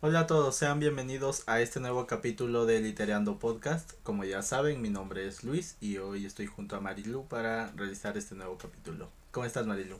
Hola 0.00 0.20
a 0.20 0.26
todos, 0.28 0.54
sean 0.54 0.78
bienvenidos 0.78 1.42
a 1.48 1.60
este 1.60 1.80
nuevo 1.80 2.06
capítulo 2.06 2.66
de 2.66 2.80
Literando 2.80 3.40
Podcast. 3.40 3.94
Como 4.04 4.22
ya 4.22 4.42
saben, 4.42 4.80
mi 4.80 4.90
nombre 4.90 5.26
es 5.26 5.42
Luis 5.42 5.76
y 5.80 5.98
hoy 5.98 6.24
estoy 6.24 6.46
junto 6.46 6.76
a 6.76 6.80
Marilu 6.80 7.26
para 7.26 7.72
realizar 7.72 8.16
este 8.16 8.36
nuevo 8.36 8.56
capítulo. 8.58 9.10
¿Cómo 9.32 9.44
estás, 9.44 9.66
Marilu? 9.66 9.98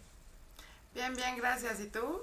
Bien, 0.95 1.17
bien, 1.17 1.37
gracias. 1.37 1.81
¿Y 1.81 1.89
tú? 1.89 2.23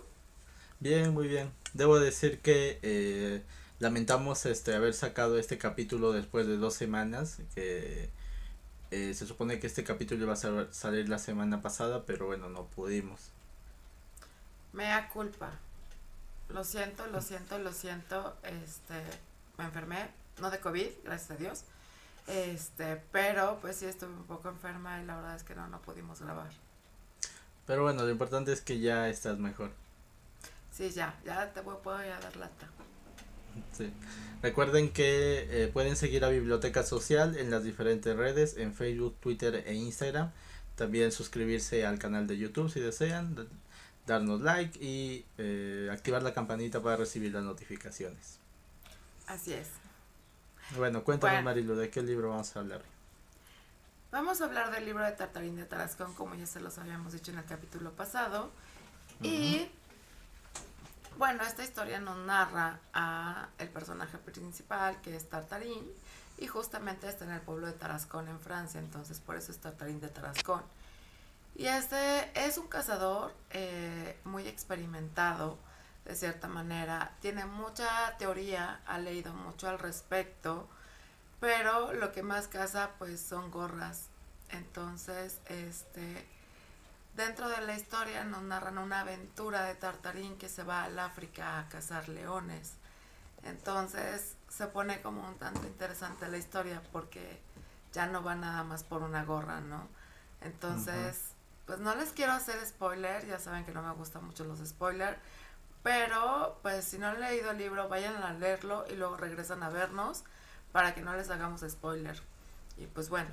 Bien, 0.80 1.14
muy 1.14 1.28
bien. 1.28 1.52
Debo 1.74 2.00
decir 2.00 2.40
que 2.40 2.80
eh, 2.82 3.44
lamentamos 3.80 4.46
este 4.46 4.74
haber 4.74 4.94
sacado 4.94 5.38
este 5.38 5.58
capítulo 5.58 6.14
después 6.14 6.48
de 6.48 6.56
dos 6.56 6.76
semanas, 6.76 7.40
que 7.56 8.10
eh, 8.92 9.14
se 9.14 9.28
supone 9.28 9.60
que 9.60 9.68
este 9.68 9.84
capítulo 9.84 10.24
iba 10.24 10.34
a 10.34 10.72
salir 10.72 11.10
la 11.10 11.20
semana 11.20 11.62
pasada, 11.62 12.06
pero 12.06 12.28
bueno, 12.28 12.48
no 12.48 12.68
pudimos. 12.68 13.32
Mea 14.72 15.10
culpa. 15.10 15.60
Lo 16.50 16.64
siento, 16.64 17.08
lo 17.08 17.22
siento, 17.22 17.58
lo 17.60 17.74
siento. 17.74 18.38
Este, 18.44 19.02
me 19.58 19.66
enfermé, 19.66 20.10
no 20.40 20.50
de 20.50 20.60
COVID, 20.60 20.90
gracias 21.04 21.32
a 21.32 21.36
Dios. 21.36 21.64
Este, 22.28 23.02
pero 23.12 23.60
pues 23.62 23.78
sí 23.78 23.86
estuve 23.86 24.12
un 24.12 24.26
poco 24.26 24.50
enferma 24.50 25.02
y 25.02 25.06
la 25.06 25.16
verdad 25.16 25.36
es 25.36 25.44
que 25.44 25.56
no, 25.56 25.68
no 25.68 25.82
pudimos 25.82 26.22
grabar. 26.22 26.50
Pero 27.68 27.84
bueno, 27.84 28.04
lo 28.04 28.10
importante 28.10 28.52
es 28.52 28.62
que 28.62 28.80
ya 28.80 29.10
estás 29.10 29.38
mejor. 29.38 29.72
Sí, 30.72 30.90
ya, 30.92 31.18
ya 31.26 31.54
te 31.54 31.62
puedo, 31.62 31.80
puedo 31.82 32.00
ya 32.04 32.20
dar 32.20 32.36
lata. 32.36 32.68
Sí. 33.72 33.92
Recuerden 34.42 34.92
que 34.92 35.48
eh, 35.50 35.68
pueden 35.68 35.96
seguir 35.96 36.26
a 36.26 36.30
Biblioteca 36.30 36.84
Social 36.84 37.38
en 37.38 37.50
las 37.50 37.64
diferentes 37.64 38.16
redes, 38.16 38.58
en 38.58 38.74
Facebook, 38.74 39.16
Twitter 39.20 39.64
e 39.66 39.74
Instagram. 39.74 40.32
También 40.76 41.12
suscribirse 41.12 41.86
al 41.86 41.98
canal 41.98 42.28
de 42.28 42.38
YouTube 42.38 42.70
si 42.70 42.82
desean, 42.82 43.48
darnos 44.06 44.42
like 44.42 44.78
y 44.84 45.26
eh, 45.38 45.90
activar 45.92 46.24
la 46.24 46.34
campanita 46.34 46.82
para 46.82 46.98
recibir 46.98 47.34
las 47.34 47.44
notificaciones. 47.44 48.40
Así 49.28 49.54
es. 49.54 49.70
Bueno, 50.76 51.04
cuéntanos 51.04 51.44
Marilu, 51.44 51.76
¿de 51.76 51.90
qué 51.90 52.02
libro 52.02 52.30
vamos 52.30 52.56
a 52.56 52.60
hablar? 52.60 52.82
Vamos 54.12 54.42
a 54.42 54.46
hablar 54.46 54.72
del 54.72 54.86
libro 54.86 55.04
de 55.04 55.12
Tartarín 55.12 55.56
de 55.56 55.66
Tarascón, 55.66 56.14
como 56.14 56.36
ya 56.36 56.46
se 56.46 56.60
los 56.60 56.78
habíamos 56.78 57.14
dicho 57.14 57.32
en 57.32 57.38
el 57.38 57.46
capítulo 57.46 57.92
pasado. 57.92 58.50
Y 59.22 59.68
bueno, 61.18 61.44
esta 61.44 61.64
historia 61.64 62.00
nos 62.00 62.18
narra 62.26 62.80
a 62.94 63.50
el 63.58 63.70
personaje 63.70 64.18
principal, 64.18 65.02
que 65.02 65.16
es 65.16 65.30
Tartarín, 65.30 65.86
y 66.38 66.48
justamente 66.48 67.08
está 67.08 67.26
en 67.26 67.32
el 67.32 67.42
pueblo 67.42 67.68
de 67.68 67.74
Tarascón, 67.74 68.28
en 68.28 68.40
Francia, 68.40 68.80
entonces 68.80 69.20
por 69.20 69.36
eso 69.36 69.52
es 69.52 69.58
Tartarín 69.60 70.00
de 70.00 70.10
Tarascón. 70.10 70.64
Y 71.56 71.68
este 71.68 72.30
es 72.46 72.58
un 72.58 72.68
cazador 72.68 73.34
eh, 73.52 74.20
muy 74.26 74.46
experimentado, 74.48 75.58
de 76.04 76.14
cierta 76.16 76.50
manera. 76.50 77.14
Tiene 77.22 77.46
mucha 77.46 78.16
teoría, 78.18 78.82
ha 78.86 78.98
leído 78.98 79.34
mucho 79.34 79.70
al 79.70 79.80
respecto, 79.80 80.68
pero 81.40 81.94
lo 81.94 82.12
que 82.12 82.24
más 82.24 82.48
caza 82.50 82.92
pues 83.00 83.22
son 83.22 83.52
gorras. 83.52 84.08
Entonces, 84.50 85.40
este, 85.46 86.28
dentro 87.16 87.48
de 87.48 87.62
la 87.62 87.76
historia 87.76 88.26
nos 88.26 88.44
narran 88.44 88.78
una 88.78 89.00
aventura 89.02 89.64
de 89.64 89.76
Tartarín 89.76 90.38
que 90.38 90.50
se 90.50 90.64
va 90.64 90.84
al 90.84 91.00
África 91.00 91.60
a 91.60 91.70
cazar 91.70 92.10
leones. 92.10 92.74
Entonces 93.44 94.36
se 94.50 94.68
pone 94.68 95.02
como 95.02 95.28
un 95.28 95.38
tanto 95.38 95.66
interesante 95.66 96.28
la 96.28 96.38
historia 96.38 96.82
porque 96.92 97.40
ya 97.94 98.08
no 98.08 98.24
va 98.24 98.36
nada 98.36 98.64
más 98.64 98.84
por 98.84 99.04
una 99.04 99.24
gorra, 99.24 99.62
¿no? 99.62 99.88
Entonces, 100.42 101.35
pues 101.66 101.80
no 101.80 101.96
les 101.96 102.10
quiero 102.10 102.34
hacer 102.34 102.64
spoiler, 102.66 103.26
ya 103.28 103.40
saben 103.40 103.66
que 103.66 103.72
no 103.72 103.82
me 103.82 103.94
gustan 103.94 104.26
mucho 104.26 104.44
los 104.44 104.60
spoilers, 104.60 105.18
pero 105.84 106.60
pues 106.62 106.86
si 106.86 106.98
no 106.98 107.08
han 107.08 107.20
leído 107.20 107.52
el 107.52 107.58
libro, 107.58 107.90
vayan 107.90 108.16
a 108.22 108.34
leerlo 108.34 108.86
y 108.92 108.96
luego 108.96 109.18
regresan 109.18 109.64
a 109.64 109.70
vernos 109.70 110.24
para 110.72 110.94
que 110.94 111.02
no 111.02 111.16
les 111.16 111.30
hagamos 111.30 111.62
spoiler. 111.68 112.20
Y 112.78 112.86
pues 112.88 113.10
bueno. 113.10 113.30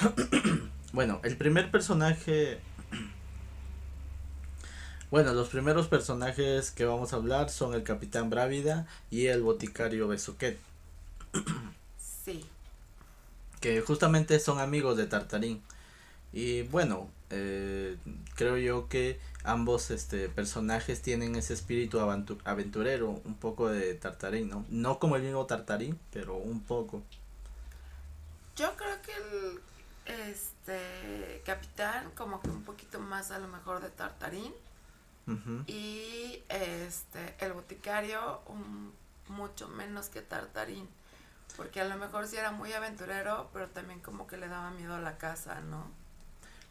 bueno, 0.92 1.20
el 1.22 1.36
primer 1.36 1.70
personaje... 1.70 2.60
Bueno, 5.08 5.32
los 5.34 5.48
primeros 5.48 5.86
personajes 5.86 6.72
que 6.72 6.84
vamos 6.84 7.12
a 7.12 7.16
hablar 7.16 7.48
son 7.48 7.74
el 7.74 7.84
Capitán 7.84 8.28
Brávida 8.28 8.88
y 9.08 9.26
el 9.26 9.40
Boticario 9.40 10.08
Besuquet. 10.08 10.58
Sí 11.96 12.44
que 13.60 13.80
justamente 13.80 14.38
son 14.40 14.58
amigos 14.60 14.96
de 14.96 15.06
Tartarín. 15.06 15.62
Y 16.32 16.62
bueno, 16.62 17.08
eh, 17.30 17.96
creo 18.34 18.56
yo 18.56 18.88
que 18.88 19.18
ambos 19.44 19.90
este, 19.90 20.28
personajes 20.28 21.02
tienen 21.02 21.36
ese 21.36 21.54
espíritu 21.54 22.00
aventurero, 22.44 23.20
un 23.24 23.34
poco 23.34 23.68
de 23.68 23.94
Tartarín, 23.94 24.48
¿no? 24.48 24.64
No 24.68 24.98
como 24.98 25.16
el 25.16 25.22
mismo 25.22 25.46
Tartarín, 25.46 25.98
pero 26.12 26.36
un 26.36 26.60
poco. 26.60 27.02
Yo 28.56 28.74
creo 28.76 29.02
que 29.02 29.12
el 29.12 29.60
este 30.06 31.42
capitán 31.44 32.10
como 32.14 32.40
que 32.40 32.48
un 32.48 32.62
poquito 32.62 33.00
más 33.00 33.30
a 33.30 33.38
lo 33.38 33.48
mejor 33.48 33.80
de 33.82 33.90
Tartarín 33.90 34.52
y 35.66 36.44
este 36.48 37.34
el 37.40 37.52
boticario 37.52 38.40
un, 38.46 38.92
mucho 39.28 39.68
menos 39.68 40.08
que 40.08 40.22
Tartarín. 40.22 40.88
Porque 41.56 41.80
a 41.80 41.84
lo 41.84 41.96
mejor 41.96 42.26
sí 42.26 42.36
era 42.36 42.50
muy 42.50 42.72
aventurero, 42.72 43.50
pero 43.52 43.68
también 43.68 44.00
como 44.00 44.26
que 44.26 44.36
le 44.36 44.48
daba 44.48 44.70
miedo 44.72 44.94
a 44.94 45.00
la 45.00 45.18
casa, 45.18 45.60
¿no? 45.60 45.90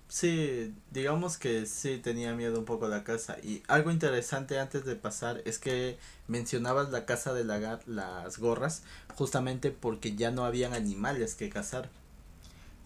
Sí, 0.08 0.74
digamos 0.91 1.38
que 1.38 1.66
sí 1.66 1.97
tenía 1.97 2.34
miedo 2.34 2.59
un 2.59 2.66
poco 2.66 2.85
a 2.85 2.90
la 2.90 3.03
casa. 3.03 3.38
Y 3.41 3.64
algo 3.68 3.91
interesante 3.91 4.59
antes 4.59 4.85
de 4.85 4.96
pasar 4.96 5.41
es 5.46 5.58
que 5.59 5.97
mencionabas 6.28 6.91
la 6.91 7.06
casa 7.06 7.34
de 7.34 7.44
la, 7.44 7.80
las 7.88 8.38
gorras 8.38 8.84
justamente 9.16 9.72
porque 9.72 10.16
ya 10.16 10.31
no 10.31 10.46
habían 10.46 10.74
animales 10.74 11.35
que 11.35 11.50
cazar. 11.50 11.90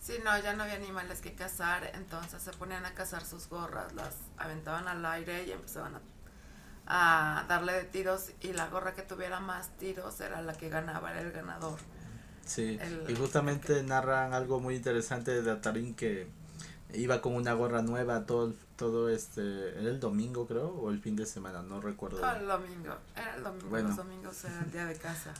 Sí, 0.02 0.14
no, 0.24 0.38
ya 0.40 0.54
no 0.54 0.64
había 0.64 0.76
animales 0.76 1.20
que 1.20 1.34
cazar, 1.34 1.92
entonces 1.94 2.42
se 2.42 2.52
ponían 2.52 2.86
a 2.86 2.94
cazar 2.94 3.26
sus 3.26 3.50
gorras, 3.50 3.94
las 3.94 4.16
aventaban 4.38 4.88
al 4.88 5.06
aire 5.06 5.46
y 5.46 5.52
empezaban 5.52 5.96
a 5.96 6.02
a 6.90 7.46
darle 7.48 7.74
de 7.74 7.84
tiros 7.84 8.32
y 8.42 8.52
la 8.54 8.68
gorra 8.68 8.94
que 8.94 9.04
tuviera 9.04 9.40
más 9.40 9.70
tiros 9.78 10.20
era 10.22 10.42
la 10.42 10.54
que 10.54 10.70
ganaba, 10.70 11.12
era 11.12 11.22
el 11.22 11.32
ganador. 11.32 11.78
Sí, 12.46 12.80
y 13.08 13.16
justamente 13.16 13.84
narran 13.84 14.34
algo 14.34 14.60
muy 14.60 14.76
interesante 14.76 15.44
de 15.44 15.52
Atarín 15.52 15.94
que 15.94 16.28
iba 16.94 17.22
con 17.22 17.36
una 17.36 17.54
gorra 17.54 17.84
nueva 17.84 18.26
todo 18.26 18.54
todo 18.76 19.10
este 19.10 19.42
era 19.80 19.92
el 19.92 20.00
domingo 20.00 20.48
creo 20.48 20.70
o 20.70 20.90
el 20.90 21.00
fin 21.00 21.16
de 21.16 21.28
semana 21.28 21.62
no 21.62 21.80
recuerdo 21.80 22.18
el 22.18 22.48
domingo 22.48 22.96
era 23.16 23.36
el 23.36 23.44
domingo 23.44 23.78
los 23.78 23.96
domingos 23.96 24.44
era 24.46 24.60
el 24.62 24.72
día 24.72 24.86
de 24.86 24.96
casa. 24.96 25.36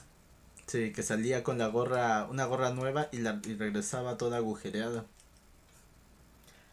Sí 0.68 0.92
que 0.92 1.02
salía 1.02 1.42
con 1.42 1.58
la 1.58 1.66
gorra 1.66 2.26
una 2.30 2.44
gorra 2.44 2.70
nueva 2.70 3.08
y 3.10 3.18
la 3.18 3.40
y 3.44 3.56
regresaba 3.56 4.16
toda 4.16 4.36
agujereada. 4.36 5.04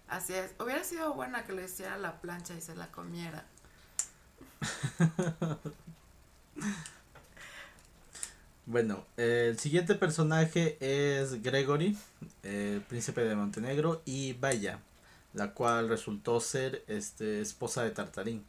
Así 0.07 0.33
es 0.35 0.51
hubiera 0.59 0.83
sido 0.83 1.15
buena 1.15 1.45
que 1.45 1.53
le 1.53 1.65
hiciera 1.65 1.97
la 1.97 2.21
plancha 2.21 2.53
y 2.53 2.61
se 2.61 2.75
la 2.75 2.91
comiera 2.91 3.43
bueno, 8.65 9.05
el 9.17 9.59
siguiente 9.59 9.95
personaje 9.95 10.77
es 10.79 11.41
Gregory, 11.41 11.97
el 12.43 12.81
príncipe 12.81 13.21
de 13.21 13.35
Montenegro, 13.35 14.01
y 14.05 14.33
Vaya, 14.33 14.79
la 15.33 15.53
cual 15.53 15.89
resultó 15.89 16.39
ser 16.39 16.83
este, 16.87 17.41
esposa 17.41 17.83
de 17.83 17.91
Tartarín. 17.91 18.45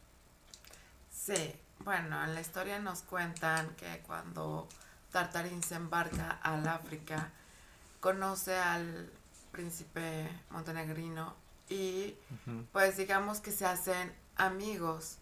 Sí, 1.11 1.53
bueno, 1.85 2.23
en 2.23 2.33
la 2.33 2.41
historia 2.41 2.79
nos 2.79 3.01
cuentan 3.01 3.75
que 3.75 4.01
cuando 4.05 4.67
Tartarín 5.11 5.61
se 5.63 5.75
embarca 5.75 6.39
al 6.41 6.67
África, 6.67 7.31
conoce 7.99 8.55
al 8.55 9.09
príncipe 9.51 10.27
montenegrino 10.51 11.35
y 11.69 12.15
pues 12.71 12.97
digamos 12.97 13.39
que 13.39 13.51
se 13.51 13.65
hacen 13.65 14.11
amigos 14.35 15.18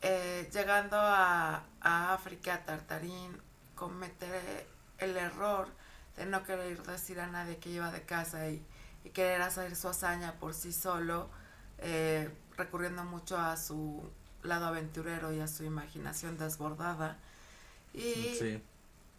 eh, 0.00 0.48
llegando 0.52 0.96
a, 0.96 1.64
África, 1.80 2.64
Tartarín 2.64 3.40
comete 3.74 4.66
el 4.98 5.16
error 5.16 5.68
de 6.16 6.26
no 6.26 6.42
querer 6.44 6.82
decir 6.82 7.20
a 7.20 7.26
nadie 7.26 7.58
que 7.58 7.70
iba 7.70 7.90
de 7.90 8.02
casa 8.02 8.48
y, 8.48 8.64
querer 9.14 9.40
hacer 9.40 9.74
su 9.74 9.88
hazaña 9.88 10.34
por 10.34 10.52
sí 10.52 10.70
solo, 10.70 11.30
eh, 11.78 12.30
recurriendo 12.58 13.04
mucho 13.04 13.38
a 13.38 13.56
su 13.56 14.02
lado 14.42 14.66
aventurero 14.66 15.32
y 15.32 15.40
a 15.40 15.48
su 15.48 15.64
imaginación 15.64 16.36
desbordada. 16.36 17.16
Y 17.94 18.60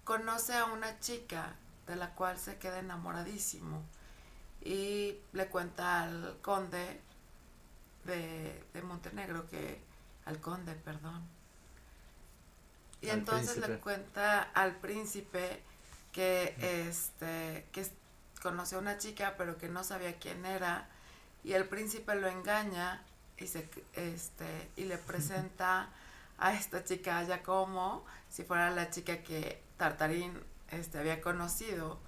conoce 0.03 0.53
a 0.53 0.65
una 0.65 0.99
chica 0.99 1.55
de 1.87 1.95
la 1.95 2.13
cual 2.13 2.37
se 2.37 2.57
queda 2.57 2.79
enamoradísimo 2.79 3.81
y 4.61 5.17
le 5.33 5.47
cuenta 5.47 6.03
al 6.03 6.37
conde 6.43 7.01
de, 8.05 8.63
de 8.73 8.81
Montenegro 8.83 9.47
que 9.47 9.88
al 10.29 10.39
conde, 10.39 10.73
perdón. 10.75 11.27
Y 13.01 13.09
entonces 13.09 13.57
le 13.57 13.79
cuenta 13.79 14.41
al 14.41 14.75
príncipe 14.75 15.63
que 16.11 16.55
este 16.87 17.65
que 17.71 17.87
conoció 18.41 18.77
a 18.77 18.81
una 18.81 18.97
chica 18.97 19.35
pero 19.37 19.57
que 19.57 19.69
no 19.69 19.83
sabía 19.83 20.17
quién 20.17 20.45
era 20.45 20.87
y 21.43 21.53
el 21.53 21.65
príncipe 21.65 22.15
lo 22.15 22.27
engaña 22.27 23.03
y 23.37 23.47
se 23.47 23.69
este 23.93 24.69
y 24.75 24.85
le 24.85 24.97
presenta 25.09 25.89
a 26.37 26.53
esta 26.53 26.83
chica 26.83 27.23
ya 27.23 27.41
como 27.43 28.05
si 28.29 28.43
fuera 28.43 28.69
la 28.71 28.89
chica 28.89 29.23
que 29.23 29.61
Tartarín 29.77 30.39
este 30.71 30.97
había 30.97 31.21
conocido 31.21 31.99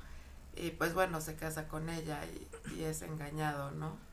y 0.55 0.71
pues 0.71 0.93
bueno 0.93 1.21
se 1.21 1.35
casa 1.35 1.67
con 1.67 1.89
ella 1.89 2.25
y, 2.25 2.75
y 2.75 2.83
es 2.83 3.01
engañado 3.01 3.71
no 3.71 4.10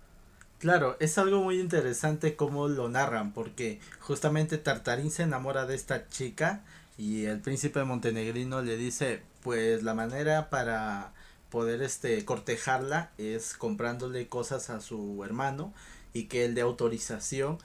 Claro, 0.58 0.96
es 0.98 1.18
algo 1.18 1.40
muy 1.40 1.60
interesante 1.60 2.34
cómo 2.34 2.66
lo 2.66 2.88
narran, 2.88 3.32
porque 3.32 3.78
justamente 4.00 4.58
Tartarín 4.58 5.12
se 5.12 5.22
enamora 5.22 5.66
de 5.66 5.76
esta 5.76 6.08
chica 6.08 6.64
y 6.96 7.26
el 7.26 7.40
príncipe 7.40 7.84
montenegrino 7.84 8.60
le 8.62 8.76
dice, 8.76 9.22
pues 9.44 9.84
la 9.84 9.94
manera 9.94 10.50
para 10.50 11.12
poder 11.48 11.80
este 11.82 12.24
cortejarla 12.24 13.12
es 13.18 13.54
comprándole 13.54 14.28
cosas 14.28 14.68
a 14.70 14.80
su 14.80 15.22
hermano 15.24 15.72
y 16.12 16.24
que 16.24 16.44
él 16.44 16.56
dé 16.56 16.62
autorización 16.62 17.58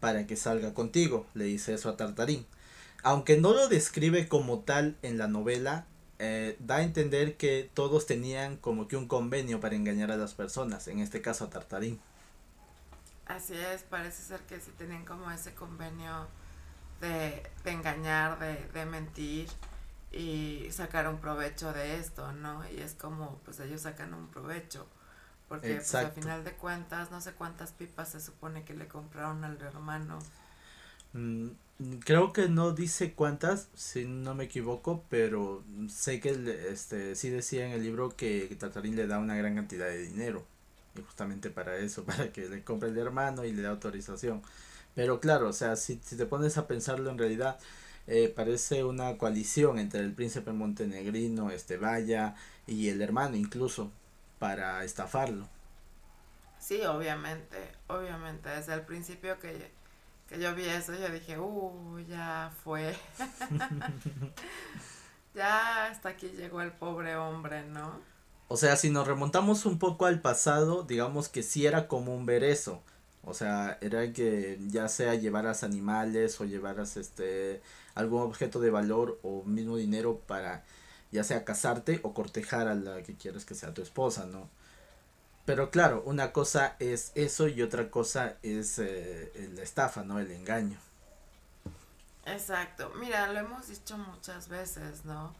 para 0.00 0.26
que 0.26 0.36
salga 0.36 0.72
contigo, 0.72 1.26
le 1.34 1.44
dice 1.44 1.74
eso 1.74 1.90
a 1.90 1.98
Tartarín. 1.98 2.46
Aunque 3.02 3.36
no 3.36 3.52
lo 3.52 3.68
describe 3.68 4.26
como 4.26 4.60
tal 4.60 4.96
en 5.02 5.18
la 5.18 5.28
novela, 5.28 5.86
eh, 6.18 6.56
da 6.60 6.76
a 6.76 6.82
entender 6.82 7.36
que 7.36 7.70
todos 7.74 8.06
tenían 8.06 8.56
como 8.56 8.88
que 8.88 8.96
un 8.96 9.06
convenio 9.06 9.60
para 9.60 9.76
engañar 9.76 10.10
a 10.10 10.16
las 10.16 10.32
personas, 10.32 10.88
en 10.88 11.00
este 11.00 11.20
caso 11.20 11.44
a 11.44 11.50
Tartarín. 11.50 12.00
Así 13.28 13.54
es, 13.54 13.82
parece 13.82 14.22
ser 14.22 14.40
que 14.40 14.58
sí 14.58 14.70
tenían 14.76 15.04
como 15.04 15.30
ese 15.30 15.54
convenio 15.54 16.26
de, 17.00 17.42
de 17.62 17.70
engañar, 17.70 18.38
de, 18.38 18.56
de 18.72 18.86
mentir 18.86 19.48
y 20.10 20.66
sacar 20.70 21.06
un 21.08 21.18
provecho 21.18 21.72
de 21.72 21.98
esto, 21.98 22.32
¿no? 22.32 22.68
Y 22.70 22.80
es 22.80 22.94
como, 22.94 23.38
pues 23.44 23.60
ellos 23.60 23.82
sacan 23.82 24.14
un 24.14 24.28
provecho. 24.28 24.86
Porque 25.48 25.76
pues, 25.76 25.94
al 25.94 26.12
final 26.12 26.44
de 26.44 26.52
cuentas, 26.52 27.10
no 27.10 27.20
sé 27.20 27.32
cuántas 27.32 27.72
pipas 27.72 28.10
se 28.10 28.20
supone 28.20 28.64
que 28.64 28.74
le 28.74 28.88
compraron 28.88 29.44
al 29.44 29.60
hermano. 29.60 30.18
Mm, 31.12 31.48
creo 32.00 32.32
que 32.32 32.48
no 32.48 32.72
dice 32.72 33.12
cuántas, 33.14 33.68
si 33.74 34.04
no 34.06 34.34
me 34.34 34.44
equivoco, 34.44 35.04
pero 35.08 35.64
sé 35.88 36.20
que 36.20 36.30
este 36.70 37.14
sí 37.14 37.30
decía 37.30 37.66
en 37.66 37.72
el 37.72 37.82
libro 37.82 38.10
que 38.10 38.56
Tatarín 38.58 38.96
le 38.96 39.06
da 39.06 39.18
una 39.18 39.36
gran 39.36 39.54
cantidad 39.54 39.86
de 39.86 39.98
dinero 39.98 40.44
justamente 41.02 41.50
para 41.50 41.76
eso, 41.76 42.04
para 42.06 42.32
que 42.32 42.48
le 42.48 42.62
compre 42.64 42.90
el 42.90 42.98
hermano 42.98 43.44
y 43.44 43.52
le 43.52 43.62
dé 43.62 43.68
autorización. 43.68 44.42
Pero 44.94 45.20
claro, 45.20 45.48
o 45.48 45.52
sea, 45.52 45.76
si, 45.76 46.00
si 46.02 46.16
te 46.16 46.26
pones 46.26 46.58
a 46.58 46.66
pensarlo 46.66 47.10
en 47.10 47.18
realidad, 47.18 47.58
eh, 48.06 48.32
parece 48.34 48.84
una 48.84 49.18
coalición 49.18 49.78
entre 49.78 50.00
el 50.00 50.14
príncipe 50.14 50.52
montenegrino, 50.52 51.50
este 51.50 51.76
Vaya, 51.76 52.34
y 52.66 52.88
el 52.88 53.02
hermano 53.02 53.36
incluso, 53.36 53.92
para 54.38 54.82
estafarlo. 54.84 55.46
Sí, 56.58 56.80
obviamente, 56.86 57.72
obviamente, 57.86 58.48
desde 58.48 58.74
el 58.74 58.82
principio 58.82 59.38
que, 59.38 59.70
que 60.28 60.40
yo 60.40 60.54
vi 60.54 60.64
eso, 60.64 60.94
yo 60.94 61.08
dije, 61.10 61.38
uh, 61.38 61.98
ya 62.08 62.50
fue. 62.64 62.96
ya 65.34 65.86
hasta 65.86 66.08
aquí 66.08 66.28
llegó 66.28 66.62
el 66.62 66.72
pobre 66.72 67.16
hombre, 67.16 67.64
¿no? 67.64 68.00
O 68.48 68.56
sea, 68.56 68.76
si 68.76 68.90
nos 68.90 69.06
remontamos 69.06 69.66
un 69.66 69.78
poco 69.78 70.06
al 70.06 70.20
pasado, 70.20 70.82
digamos 70.82 71.28
que 71.28 71.42
sí 71.42 71.66
era 71.66 71.86
común 71.86 72.24
ver 72.26 72.44
eso. 72.44 72.82
O 73.22 73.34
sea, 73.34 73.76
era 73.82 74.10
que 74.12 74.58
ya 74.68 74.88
sea 74.88 75.14
llevaras 75.14 75.62
animales 75.62 76.40
o 76.40 76.44
llevaras 76.46 76.96
este 76.96 77.60
algún 77.94 78.22
objeto 78.22 78.60
de 78.60 78.70
valor 78.70 79.18
o 79.22 79.42
mismo 79.44 79.76
dinero 79.76 80.20
para 80.26 80.64
ya 81.12 81.24
sea 81.24 81.44
casarte 81.44 82.00
o 82.02 82.14
cortejar 82.14 82.68
a 82.68 82.74
la 82.74 83.02
que 83.02 83.16
quieres 83.16 83.44
que 83.44 83.54
sea 83.54 83.74
tu 83.74 83.82
esposa, 83.82 84.26
¿no? 84.26 84.48
Pero 85.44 85.70
claro, 85.70 86.02
una 86.06 86.32
cosa 86.32 86.76
es 86.78 87.12
eso 87.14 87.48
y 87.48 87.62
otra 87.62 87.90
cosa 87.90 88.36
es 88.42 88.78
eh, 88.78 89.50
la 89.54 89.62
estafa, 89.62 90.04
¿no? 90.04 90.20
El 90.20 90.30
engaño. 90.30 90.78
Exacto. 92.26 92.92
Mira, 93.00 93.32
lo 93.32 93.40
hemos 93.40 93.68
dicho 93.68 93.96
muchas 93.98 94.48
veces, 94.48 95.04
¿no? 95.04 95.34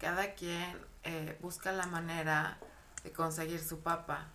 Cada 0.00 0.34
quien 0.34 0.76
eh, 1.04 1.38
busca 1.40 1.72
la 1.72 1.86
manera 1.86 2.58
de 3.02 3.12
conseguir 3.12 3.62
su 3.62 3.80
papa, 3.80 4.26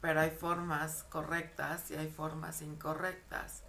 pero 0.00 0.20
hay 0.20 0.30
formas 0.30 1.04
correctas 1.10 1.90
y 1.90 1.96
hay 1.96 2.08
formas 2.10 2.62
incorrectas. 2.62 3.62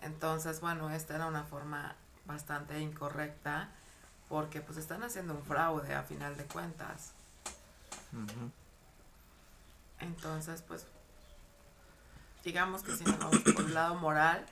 Entonces, 0.00 0.60
bueno, 0.60 0.90
esta 0.90 1.14
era 1.14 1.26
una 1.26 1.44
forma 1.44 1.94
bastante 2.24 2.80
incorrecta 2.80 3.68
porque 4.28 4.60
pues 4.60 4.78
están 4.78 5.02
haciendo 5.02 5.34
un 5.34 5.42
fraude 5.44 5.94
a 5.94 6.02
final 6.02 6.36
de 6.36 6.44
cuentas. 6.44 7.12
Entonces, 10.00 10.62
pues, 10.62 10.86
digamos 12.44 12.82
que 12.82 12.96
si 12.96 13.04
nos 13.04 13.18
vamos 13.18 13.40
por 13.54 13.64
el 13.64 13.74
lado 13.74 13.94
moral, 13.96 14.44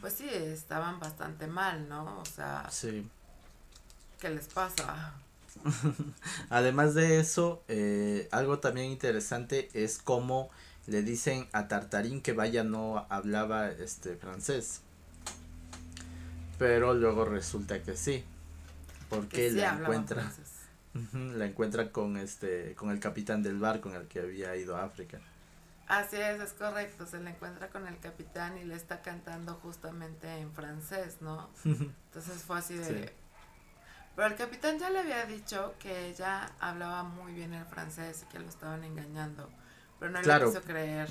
pues 0.00 0.14
sí, 0.14 0.28
estaban 0.28 0.98
bastante 1.00 1.46
mal, 1.46 1.88
¿no? 1.88 2.18
O 2.18 2.24
sea, 2.24 2.66
sí. 2.70 3.08
¿qué 4.18 4.30
les 4.30 4.48
pasa? 4.48 5.14
Además 6.50 6.94
de 6.94 7.20
eso, 7.20 7.62
eh, 7.68 8.28
algo 8.30 8.58
también 8.58 8.90
interesante 8.90 9.68
es 9.72 9.98
cómo 9.98 10.50
le 10.86 11.02
dicen 11.02 11.48
a 11.52 11.68
Tartarín 11.68 12.20
que 12.20 12.32
vaya 12.32 12.64
no 12.64 13.06
hablaba 13.08 13.70
este 13.70 14.16
francés. 14.16 14.82
Pero 16.58 16.94
luego 16.94 17.24
resulta 17.24 17.82
que 17.82 17.96
sí. 17.96 18.24
Porque 19.08 19.50
la 19.50 19.74
encuentra. 19.74 20.32
la 21.12 21.46
encuentra 21.46 21.92
con 21.92 22.16
este 22.16 22.74
con 22.74 22.90
el 22.90 23.00
capitán 23.00 23.42
del 23.42 23.58
bar 23.58 23.80
con 23.80 23.94
el 23.94 24.06
que 24.08 24.20
había 24.20 24.56
ido 24.56 24.76
a 24.76 24.84
África. 24.84 25.20
Así 25.88 26.16
es, 26.16 26.40
es 26.40 26.52
correcto, 26.52 27.06
se 27.06 27.20
le 27.20 27.30
encuentra 27.30 27.68
con 27.68 27.86
el 27.86 27.96
capitán 27.98 28.58
y 28.58 28.64
le 28.64 28.74
está 28.74 29.02
cantando 29.02 29.54
justamente 29.54 30.28
en 30.38 30.52
francés, 30.52 31.18
¿no? 31.20 31.48
Entonces 31.64 32.42
fue 32.42 32.58
así 32.58 32.74
de, 32.74 33.14
pero 34.16 34.28
el 34.28 34.34
capitán 34.34 34.78
ya 34.78 34.88
le 34.88 35.00
había 35.00 35.26
dicho 35.26 35.74
que 35.78 36.08
ella 36.08 36.50
hablaba 36.58 37.02
muy 37.02 37.34
bien 37.34 37.52
el 37.52 37.66
francés 37.66 38.24
y 38.26 38.32
que 38.32 38.38
lo 38.38 38.48
estaban 38.48 38.82
engañando. 38.82 39.50
Pero 40.00 40.10
no 40.10 40.22
le 40.22 40.44
quiso 40.46 40.62
creer. 40.62 41.08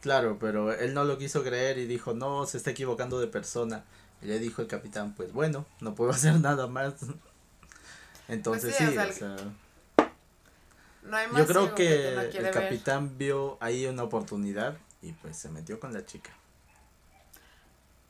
Claro, 0.00 0.36
pero 0.40 0.72
él 0.72 0.92
no 0.92 1.04
lo 1.04 1.16
quiso 1.16 1.44
creer 1.44 1.78
y 1.78 1.86
dijo, 1.86 2.12
no, 2.12 2.46
se 2.46 2.58
está 2.58 2.72
equivocando 2.72 3.20
de 3.20 3.28
persona. 3.28 3.84
Y 4.20 4.26
le 4.26 4.40
dijo 4.40 4.60
el 4.60 4.68
capitán, 4.68 5.14
pues 5.14 5.32
bueno, 5.32 5.66
no 5.80 5.94
puedo 5.94 6.10
hacer 6.12 6.40
nada 6.40 6.66
más. 6.66 6.94
Entonces 8.26 8.74
pues 8.76 8.90
sí, 8.90 8.98
o 8.98 9.12
sea, 9.12 9.36
no 11.04 11.16
hay 11.16 11.28
más 11.28 11.38
yo 11.38 11.46
creo 11.46 11.74
que, 11.74 12.08
el 12.14 12.50
capitán 12.50 13.18
vio 13.18 13.56
ahí 13.60 13.86
una 13.86 14.02
oportunidad 14.02 14.76
y 15.00 15.12
pues 15.12 15.36
se 15.36 15.48
metió 15.48 15.78
con 15.78 15.92
la 15.92 16.04
chica. 16.04 16.32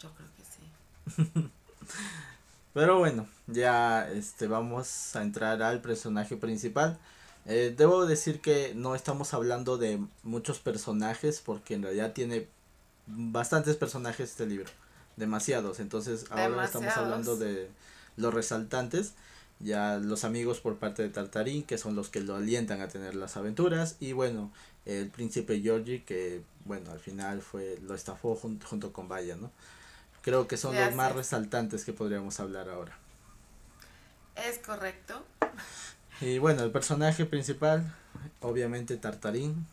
Yo 0.00 0.10
creo 0.14 0.28
que 0.36 1.22
sí. 1.32 1.50
Pero 2.72 2.98
bueno, 2.98 3.26
ya 3.46 4.08
este 4.10 4.46
vamos 4.46 5.14
a 5.16 5.22
entrar 5.22 5.62
al 5.62 5.80
personaje 5.80 6.36
principal. 6.36 6.98
Eh, 7.46 7.74
debo 7.76 8.06
decir 8.06 8.40
que 8.40 8.72
no 8.74 8.94
estamos 8.94 9.34
hablando 9.34 9.76
de 9.76 10.00
muchos 10.22 10.58
personajes 10.60 11.42
porque 11.44 11.74
en 11.74 11.82
realidad 11.82 12.12
tiene 12.12 12.48
bastantes 13.06 13.76
personajes 13.76 14.30
este 14.30 14.46
libro, 14.46 14.70
demasiados. 15.16 15.80
Entonces 15.80 16.24
ahora 16.30 16.64
estamos 16.64 16.96
hablando 16.96 17.36
de 17.36 17.68
los 18.16 18.32
resaltantes, 18.32 19.12
ya 19.60 19.98
los 19.98 20.24
amigos 20.24 20.60
por 20.60 20.76
parte 20.76 21.02
de 21.02 21.10
Tartarín 21.10 21.64
que 21.64 21.78
son 21.78 21.94
los 21.94 22.08
que 22.08 22.20
lo 22.20 22.36
alientan 22.36 22.80
a 22.80 22.88
tener 22.88 23.14
las 23.14 23.36
aventuras 23.36 23.96
y 24.00 24.12
bueno 24.12 24.50
el 24.84 25.08
príncipe 25.08 25.60
Georgie 25.60 26.02
que 26.04 26.42
bueno 26.64 26.90
al 26.90 26.98
final 26.98 27.40
fue 27.40 27.78
lo 27.82 27.94
estafó 27.94 28.34
junto, 28.34 28.66
junto 28.66 28.92
con 28.92 29.08
Vaya, 29.08 29.36
¿no? 29.36 29.50
Creo 30.22 30.48
que 30.48 30.56
son 30.56 30.74
los 30.74 30.94
más 30.94 31.14
resaltantes 31.14 31.84
que 31.84 31.92
podríamos 31.92 32.40
hablar 32.40 32.70
ahora. 32.70 32.96
Es 34.36 34.58
correcto. 34.58 35.24
Y 36.20 36.38
bueno, 36.38 36.62
el 36.62 36.70
personaje 36.70 37.24
principal, 37.24 37.94
obviamente 38.40 38.96
Tartarín, 38.96 39.66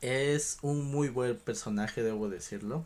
es 0.00 0.58
un 0.62 0.84
muy 0.90 1.08
buen 1.08 1.36
personaje, 1.38 2.02
debo 2.02 2.28
decirlo. 2.28 2.84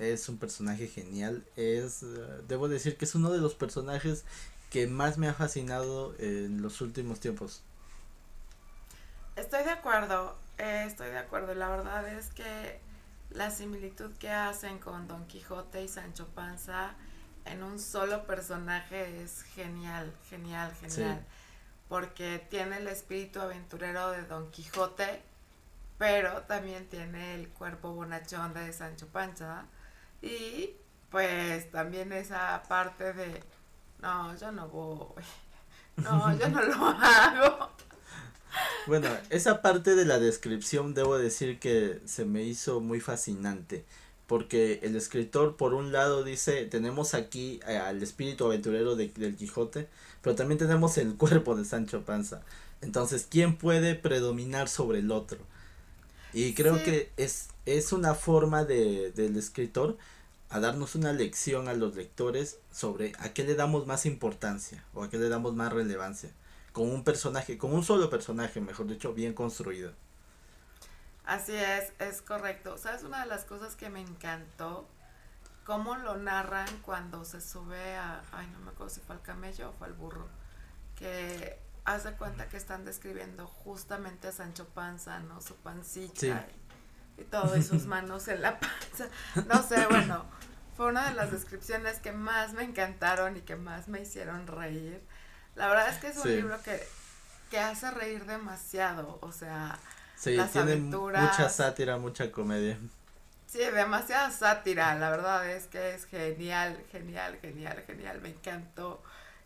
Es 0.00 0.28
un 0.28 0.38
personaje 0.38 0.88
genial. 0.88 1.44
Es, 1.56 2.02
eh, 2.02 2.06
debo 2.48 2.68
decir 2.68 2.96
que 2.96 3.04
es 3.04 3.14
uno 3.14 3.30
de 3.30 3.38
los 3.38 3.54
personajes 3.54 4.24
que 4.70 4.86
más 4.86 5.18
me 5.18 5.28
ha 5.28 5.34
fascinado 5.34 6.14
en 6.18 6.62
los 6.62 6.80
últimos 6.80 7.20
tiempos. 7.20 7.62
Estoy 9.36 9.64
de 9.64 9.70
acuerdo, 9.70 10.36
eh, 10.58 10.84
estoy 10.86 11.10
de 11.10 11.18
acuerdo. 11.18 11.54
La 11.54 11.68
verdad 11.68 12.08
es 12.08 12.28
que 12.28 12.80
la 13.30 13.50
similitud 13.50 14.10
que 14.18 14.30
hacen 14.30 14.78
con 14.78 15.08
Don 15.08 15.26
Quijote 15.26 15.82
y 15.82 15.88
Sancho 15.88 16.26
Panza 16.34 16.94
en 17.46 17.62
un 17.62 17.78
solo 17.78 18.26
personaje 18.26 19.22
es 19.22 19.42
genial, 19.54 20.12
genial, 20.28 20.72
genial. 20.80 21.24
Porque 21.88 22.44
tiene 22.50 22.78
el 22.78 22.88
espíritu 22.88 23.40
aventurero 23.40 24.10
de 24.10 24.22
Don 24.24 24.50
Quijote, 24.50 25.22
pero 25.98 26.42
también 26.42 26.86
tiene 26.88 27.34
el 27.34 27.48
cuerpo 27.48 27.92
bonachón 27.92 28.52
de 28.54 28.72
Sancho 28.72 29.06
Panza. 29.06 29.66
Y 30.20 30.70
pues 31.10 31.70
también 31.70 32.12
esa 32.12 32.62
parte 32.68 33.12
de, 33.12 33.42
no, 34.00 34.36
yo 34.36 34.50
no 34.50 34.68
voy, 34.68 35.22
no, 35.96 36.36
yo 36.36 36.48
no 36.48 36.62
lo 36.62 36.86
hago. 37.00 37.70
Bueno, 38.86 39.08
esa 39.30 39.62
parte 39.62 39.94
de 39.94 40.04
la 40.04 40.18
descripción 40.18 40.94
debo 40.94 41.18
decir 41.18 41.58
que 41.58 42.00
se 42.06 42.24
me 42.24 42.42
hizo 42.42 42.80
muy 42.80 43.00
fascinante 43.00 43.84
porque 44.26 44.80
el 44.82 44.96
escritor 44.96 45.56
por 45.56 45.74
un 45.74 45.92
lado 45.92 46.24
dice 46.24 46.64
tenemos 46.66 47.14
aquí 47.14 47.60
eh, 47.66 47.76
al 47.76 48.02
espíritu 48.02 48.46
aventurero 48.46 48.96
de, 48.96 49.08
del 49.08 49.36
Quijote 49.36 49.88
pero 50.22 50.34
también 50.34 50.58
tenemos 50.58 50.98
el 50.98 51.14
cuerpo 51.16 51.54
de 51.54 51.64
Sancho 51.64 52.04
Panza. 52.04 52.42
Entonces 52.82 53.26
quién 53.30 53.56
puede 53.56 53.94
predominar 53.94 54.68
sobre 54.68 54.98
el 54.98 55.10
otro 55.10 55.38
y 56.32 56.54
creo 56.54 56.82
que 56.82 57.10
es 57.16 57.48
es 57.64 57.92
una 57.92 58.14
forma 58.14 58.64
de 58.64 59.12
del 59.12 59.36
escritor 59.36 59.96
a 60.48 60.60
darnos 60.60 60.94
una 60.94 61.12
lección 61.12 61.68
a 61.68 61.74
los 61.74 61.96
lectores 61.96 62.58
sobre 62.70 63.12
a 63.18 63.32
qué 63.32 63.44
le 63.44 63.54
damos 63.54 63.86
más 63.86 64.06
importancia 64.06 64.84
o 64.94 65.02
a 65.02 65.10
qué 65.10 65.18
le 65.18 65.28
damos 65.28 65.54
más 65.54 65.72
relevancia 65.72 66.30
con 66.72 66.90
un 66.90 67.04
personaje 67.04 67.58
con 67.58 67.72
un 67.72 67.82
solo 67.84 68.10
personaje 68.10 68.60
mejor 68.60 68.86
dicho 68.86 69.12
bien 69.14 69.34
construido 69.34 69.92
Así 71.26 71.56
es, 71.56 71.92
es 71.98 72.22
correcto. 72.22 72.78
¿Sabes? 72.78 73.02
Una 73.02 73.20
de 73.20 73.26
las 73.26 73.44
cosas 73.44 73.74
que 73.74 73.90
me 73.90 74.00
encantó, 74.00 74.88
cómo 75.64 75.96
lo 75.96 76.16
narran 76.16 76.68
cuando 76.82 77.24
se 77.24 77.40
sube 77.40 77.96
a, 77.96 78.22
ay, 78.32 78.46
no 78.52 78.60
me 78.60 78.70
acuerdo 78.70 78.94
si 78.94 79.00
fue 79.00 79.16
al 79.16 79.22
camello 79.22 79.70
o 79.70 79.72
fue 79.72 79.88
al 79.88 79.94
burro, 79.94 80.28
que 80.94 81.60
hace 81.84 82.12
cuenta 82.12 82.48
que 82.48 82.56
están 82.56 82.84
describiendo 82.84 83.46
justamente 83.48 84.28
a 84.28 84.32
Sancho 84.32 84.68
Panza, 84.68 85.18
¿no? 85.18 85.40
Su 85.40 85.56
pancita 85.56 86.46
y, 87.18 87.22
y, 87.22 87.24
todo, 87.24 87.56
y 87.56 87.62
sus 87.64 87.86
manos 87.86 88.28
en 88.28 88.42
la 88.42 88.60
panza. 88.60 89.08
No 89.46 89.62
sé, 89.64 89.84
bueno, 89.88 90.24
fue 90.76 90.86
una 90.86 91.08
de 91.08 91.14
las 91.14 91.32
descripciones 91.32 91.98
que 91.98 92.12
más 92.12 92.52
me 92.52 92.62
encantaron 92.62 93.36
y 93.36 93.40
que 93.40 93.56
más 93.56 93.88
me 93.88 94.00
hicieron 94.00 94.46
reír. 94.46 95.02
La 95.56 95.66
verdad 95.66 95.88
es 95.88 95.98
que 95.98 96.08
es 96.08 96.16
un 96.18 96.28
libro 96.28 96.62
que, 96.62 96.86
que 97.50 97.58
hace 97.58 97.90
reír 97.90 98.26
demasiado, 98.26 99.18
o 99.22 99.32
sea 99.32 99.76
Sí, 100.16 100.38
tiene 100.52 100.76
mucha 100.76 101.48
sátira, 101.48 101.98
mucha 101.98 102.32
comedia. 102.32 102.78
Sí, 103.46 103.58
demasiada 103.58 104.30
sátira, 104.30 104.94
la 104.96 105.10
verdad 105.10 105.48
es 105.48 105.66
que 105.66 105.94
es 105.94 106.06
genial, 106.06 106.82
genial, 106.90 107.38
genial, 107.40 107.84
genial, 107.86 108.20
me 108.20 108.30
encantó. 108.30 109.02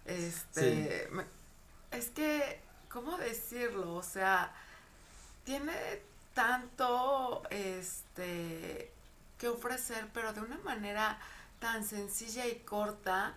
Este, 0.06 1.08
es 1.90 2.10
que, 2.10 2.60
¿cómo 2.88 3.18
decirlo? 3.18 3.94
O 3.94 4.02
sea, 4.02 4.52
tiene 5.44 5.72
tanto, 6.34 7.42
este, 7.50 8.92
que 9.38 9.48
ofrecer, 9.48 10.08
pero 10.14 10.32
de 10.32 10.40
una 10.40 10.58
manera 10.58 11.18
tan 11.58 11.84
sencilla 11.84 12.46
y 12.46 12.56
corta 12.60 13.34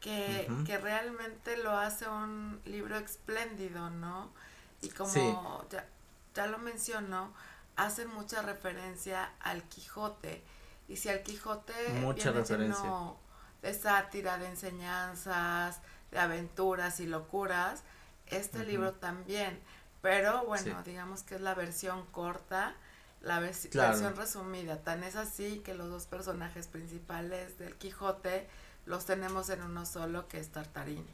que, 0.00 0.48
que 0.66 0.78
realmente 0.78 1.56
lo 1.58 1.70
hace 1.78 2.08
un 2.08 2.60
libro 2.64 2.96
espléndido, 2.96 3.88
¿no? 3.90 4.32
Y 4.80 4.88
como 4.88 5.64
ya, 5.70 5.86
ya 6.34 6.46
lo 6.46 6.58
mencionó, 6.58 7.32
hacen 7.76 8.08
mucha 8.08 8.42
referencia 8.42 9.30
al 9.40 9.62
Quijote. 9.64 10.42
Y 10.88 10.96
si 10.96 11.08
al 11.08 11.22
Quijote 11.22 11.72
mucha 12.00 12.32
referencia. 12.32 12.90
de 13.62 13.74
sátira, 13.74 14.38
de 14.38 14.48
enseñanzas, 14.48 15.80
de 16.10 16.18
aventuras 16.18 17.00
y 17.00 17.06
locuras, 17.06 17.82
este 18.26 18.64
libro 18.64 18.92
también. 18.92 19.58
Pero 20.00 20.44
bueno, 20.44 20.82
digamos 20.82 21.22
que 21.22 21.36
es 21.36 21.40
la 21.40 21.54
versión 21.54 22.04
corta, 22.06 22.74
la 23.20 23.38
versión 23.38 24.16
resumida. 24.16 24.78
Tan 24.82 25.04
es 25.04 25.16
así 25.16 25.60
que 25.60 25.74
los 25.74 25.88
dos 25.88 26.06
personajes 26.06 26.66
principales 26.66 27.58
del 27.58 27.76
Quijote 27.76 28.48
los 28.84 29.06
tenemos 29.06 29.48
en 29.48 29.62
uno 29.62 29.86
solo, 29.86 30.26
que 30.26 30.40
es 30.40 30.48
Tartarín. 30.48 31.06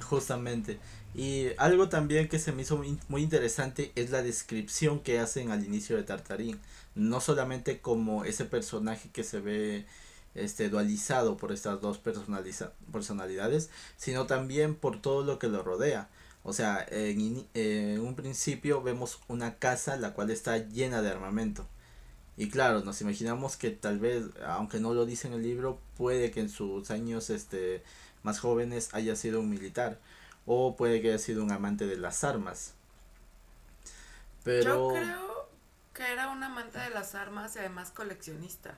Justamente. 0.00 0.78
Y 1.14 1.48
algo 1.58 1.88
también 1.88 2.28
que 2.28 2.38
se 2.38 2.52
me 2.52 2.62
hizo 2.62 2.82
muy, 3.08 3.22
interesante 3.22 3.92
es 3.94 4.10
la 4.10 4.22
descripción 4.22 5.00
que 5.00 5.18
hacen 5.18 5.50
al 5.50 5.64
inicio 5.64 5.96
de 5.96 6.04
Tartarín. 6.04 6.58
No 6.94 7.20
solamente 7.20 7.80
como 7.80 8.24
ese 8.24 8.44
personaje 8.44 9.10
que 9.12 9.24
se 9.24 9.40
ve 9.40 9.86
este 10.34 10.70
dualizado 10.70 11.36
por 11.36 11.52
estas 11.52 11.80
dos 11.82 11.98
personalidades, 11.98 13.70
sino 13.96 14.26
también 14.26 14.74
por 14.74 15.00
todo 15.02 15.24
lo 15.24 15.38
que 15.38 15.48
lo 15.48 15.62
rodea. 15.62 16.08
O 16.44 16.52
sea, 16.52 16.84
en, 16.90 17.46
en, 17.54 18.00
un 18.00 18.16
principio 18.16 18.82
vemos 18.82 19.20
una 19.28 19.56
casa 19.56 19.96
la 19.96 20.14
cual 20.14 20.30
está 20.30 20.58
llena 20.58 21.02
de 21.02 21.10
armamento. 21.10 21.66
Y 22.36 22.48
claro, 22.48 22.82
nos 22.82 23.00
imaginamos 23.02 23.56
que 23.56 23.70
tal 23.70 23.98
vez, 23.98 24.24
aunque 24.46 24.80
no 24.80 24.94
lo 24.94 25.04
dice 25.04 25.28
en 25.28 25.34
el 25.34 25.42
libro, 25.42 25.78
puede 25.96 26.30
que 26.30 26.40
en 26.40 26.48
sus 26.48 26.90
años 26.90 27.28
este 27.28 27.82
más 28.22 28.40
jóvenes 28.40 28.90
haya 28.92 29.16
sido 29.16 29.40
un 29.40 29.50
militar 29.50 29.98
o 30.46 30.76
puede 30.76 31.00
que 31.00 31.08
haya 31.08 31.18
sido 31.18 31.42
un 31.42 31.52
amante 31.52 31.86
de 31.86 31.96
las 31.96 32.24
armas. 32.24 32.74
Pero... 34.44 34.94
Yo 34.94 35.00
creo 35.00 35.48
que 35.94 36.12
era 36.12 36.30
un 36.30 36.42
amante 36.42 36.78
de 36.78 36.90
las 36.90 37.14
armas 37.14 37.54
y 37.56 37.60
además 37.60 37.90
coleccionista. 37.90 38.74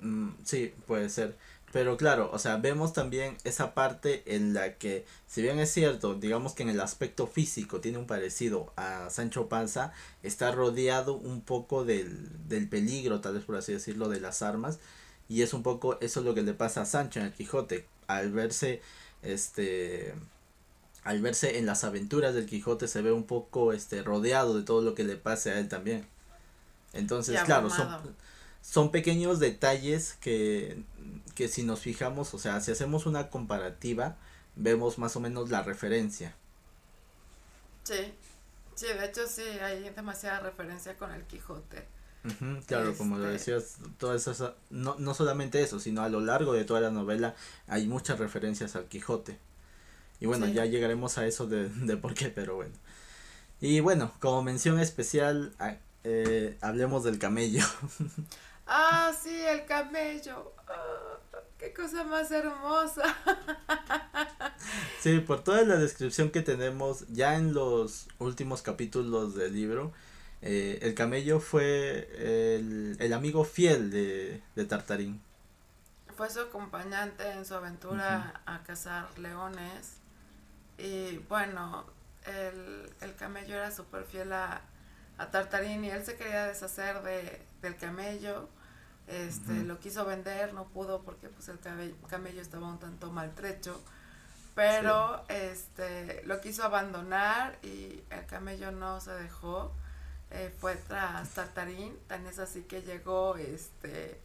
Mm, 0.00 0.30
sí, 0.44 0.74
puede 0.86 1.08
ser. 1.08 1.36
Pero 1.72 1.96
claro, 1.96 2.30
o 2.32 2.38
sea, 2.38 2.56
vemos 2.56 2.92
también 2.92 3.36
esa 3.44 3.74
parte 3.74 4.22
en 4.34 4.54
la 4.54 4.74
que, 4.74 5.04
si 5.26 5.42
bien 5.42 5.58
es 5.58 5.72
cierto, 5.72 6.14
digamos 6.14 6.54
que 6.54 6.62
en 6.62 6.68
el 6.68 6.80
aspecto 6.80 7.26
físico 7.26 7.80
tiene 7.80 7.98
un 7.98 8.06
parecido 8.06 8.72
a 8.76 9.10
Sancho 9.10 9.48
Panza, 9.48 9.92
está 10.22 10.52
rodeado 10.52 11.14
un 11.14 11.40
poco 11.40 11.84
del, 11.84 12.48
del 12.48 12.68
peligro, 12.68 13.20
tal 13.20 13.34
vez 13.34 13.44
por 13.44 13.56
así 13.56 13.72
decirlo, 13.72 14.08
de 14.08 14.20
las 14.20 14.42
armas. 14.42 14.78
Y 15.28 15.42
es 15.42 15.54
un 15.54 15.62
poco 15.62 15.98
eso 16.00 16.20
lo 16.20 16.34
que 16.34 16.42
le 16.42 16.54
pasa 16.54 16.82
a 16.82 16.86
Sancho 16.86 17.18
en 17.20 17.26
el 17.26 17.32
Quijote 17.32 17.86
al 18.06 18.32
verse 18.32 18.80
este 19.22 20.14
al 21.04 21.20
verse 21.20 21.58
en 21.58 21.66
las 21.66 21.84
aventuras 21.84 22.34
del 22.34 22.46
Quijote 22.46 22.88
se 22.88 23.00
ve 23.00 23.12
un 23.12 23.24
poco 23.24 23.72
este 23.72 24.02
rodeado 24.02 24.56
de 24.56 24.64
todo 24.64 24.82
lo 24.82 24.94
que 24.94 25.04
le 25.04 25.16
pase 25.16 25.52
a 25.52 25.58
él 25.60 25.68
también. 25.68 26.06
Entonces, 26.92 27.40
claro, 27.42 27.70
son, 27.70 28.16
son 28.60 28.90
pequeños 28.90 29.38
detalles 29.38 30.14
que, 30.20 30.82
que 31.36 31.46
si 31.46 31.62
nos 31.62 31.80
fijamos, 31.80 32.34
o 32.34 32.38
sea, 32.40 32.60
si 32.60 32.72
hacemos 32.72 33.06
una 33.06 33.30
comparativa, 33.30 34.16
vemos 34.56 34.98
más 34.98 35.14
o 35.14 35.20
menos 35.20 35.48
la 35.50 35.62
referencia. 35.62 36.34
Sí, 37.84 38.12
sí, 38.74 38.86
de 38.86 39.06
hecho 39.06 39.28
sí, 39.28 39.42
hay 39.42 39.88
demasiada 39.90 40.40
referencia 40.40 40.96
con 40.96 41.12
el 41.12 41.22
Quijote 41.22 41.86
claro, 42.66 42.96
como 42.96 43.18
lo 43.18 43.30
este 43.30 43.52
decías, 43.52 43.78
todas 43.98 44.26
esas, 44.26 44.52
no, 44.70 44.96
no 44.98 45.14
solamente 45.14 45.62
eso, 45.62 45.80
sino 45.80 46.02
a 46.02 46.08
lo 46.08 46.20
largo 46.20 46.52
de 46.52 46.64
toda 46.64 46.80
la 46.80 46.90
novela 46.90 47.34
hay 47.66 47.86
muchas 47.86 48.18
referencias 48.18 48.76
al 48.76 48.86
Quijote. 48.86 49.38
Y 50.20 50.26
bueno, 50.26 50.46
ya 50.46 50.64
llegaremos 50.64 51.18
a 51.18 51.26
eso 51.26 51.46
de, 51.46 51.68
de 51.68 51.96
por 51.96 52.14
qué, 52.14 52.28
pero 52.28 52.56
bueno. 52.56 52.74
Y 53.60 53.80
bueno, 53.80 54.12
como 54.20 54.42
mención 54.42 54.78
especial, 54.80 55.54
eh, 56.04 56.58
hablemos 56.60 57.04
del 57.04 57.18
camello. 57.18 57.64
ah, 58.66 59.12
sí, 59.18 59.34
el 59.34 59.64
camello. 59.64 60.52
Ah, 60.68 61.18
qué 61.58 61.72
cosa 61.72 62.04
más 62.04 62.30
hermosa. 62.30 63.02
sí, 65.00 65.20
por 65.20 65.42
toda 65.42 65.62
la 65.62 65.76
descripción 65.76 66.30
que 66.30 66.42
tenemos 66.42 67.06
ya 67.08 67.36
en 67.36 67.54
los 67.54 68.08
últimos 68.18 68.60
capítulos 68.62 69.34
del 69.34 69.54
libro, 69.54 69.92
eh, 70.42 70.78
el 70.82 70.94
camello 70.94 71.40
fue 71.40 72.08
el, 72.98 73.12
amigo 73.12 73.44
fiel 73.44 73.90
de, 73.90 74.64
Tartarín. 74.68 75.20
Fue 76.16 76.30
su 76.30 76.40
acompañante 76.40 77.30
en 77.30 77.44
su 77.44 77.54
aventura 77.54 78.42
a 78.46 78.62
cazar 78.62 79.18
leones. 79.18 79.98
Y 80.78 81.18
bueno, 81.28 81.86
el, 82.26 83.14
camello 83.18 83.56
era 83.56 83.70
súper 83.70 84.04
fiel 84.04 84.32
a, 84.32 84.60
Tartarín 85.30 85.82
y 85.84 85.90
él 85.90 86.04
se 86.04 86.16
quería 86.16 86.46
deshacer 86.46 87.02
de, 87.02 87.42
del 87.62 87.76
camello. 87.76 88.48
Este, 89.08 89.62
lo 89.62 89.78
quiso 89.78 90.04
vender, 90.04 90.52
no 90.52 90.64
pudo 90.64 91.02
porque 91.02 91.28
pues 91.28 91.48
el 91.48 91.58
camello, 91.60 92.42
estaba 92.42 92.68
un 92.68 92.78
tanto 92.78 93.10
maltrecho. 93.10 93.80
Pero 94.54 95.24
este 95.28 96.22
lo 96.24 96.40
quiso 96.40 96.64
abandonar 96.64 97.58
y 97.62 98.02
el 98.10 98.26
camello 98.26 98.72
no 98.72 99.00
se 99.00 99.12
dejó 99.12 99.74
eh, 100.30 100.52
fue 100.58 100.76
tras 100.88 101.30
Tartarín, 101.30 101.96
tan 102.08 102.26
es 102.26 102.38
así 102.38 102.62
que 102.62 102.82
llegó 102.82 103.36
este 103.36 104.20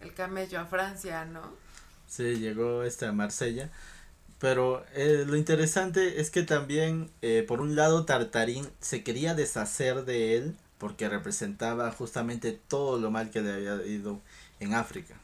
el 0.00 0.14
camello 0.14 0.60
a 0.60 0.66
Francia, 0.66 1.24
¿no? 1.24 1.42
Sí, 2.06 2.38
llegó 2.38 2.82
este 2.82 3.06
a 3.06 3.12
Marsella. 3.12 3.70
Pero 4.38 4.84
eh, 4.94 5.24
lo 5.26 5.36
interesante 5.36 6.20
es 6.20 6.30
que 6.30 6.44
también, 6.44 7.10
eh, 7.22 7.44
por 7.46 7.60
un 7.60 7.74
lado, 7.74 8.04
Tartarín 8.04 8.68
se 8.80 9.02
quería 9.02 9.34
deshacer 9.34 10.04
de 10.04 10.36
él 10.36 10.56
porque 10.78 11.08
representaba 11.08 11.90
justamente 11.90 12.52
todo 12.52 12.98
lo 13.00 13.10
mal 13.10 13.30
que 13.30 13.40
le 13.40 13.52
había 13.52 13.84
ido 13.84 14.20
en 14.60 14.74
África. 14.74 15.16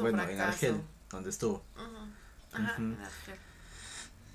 bueno, 0.00 0.22
en 0.22 0.40
Argel, 0.40 0.80
donde 1.10 1.28
estuvo. 1.30 1.62
Ajá, 1.76 2.76
en 2.78 2.96
Argel. 2.98 3.36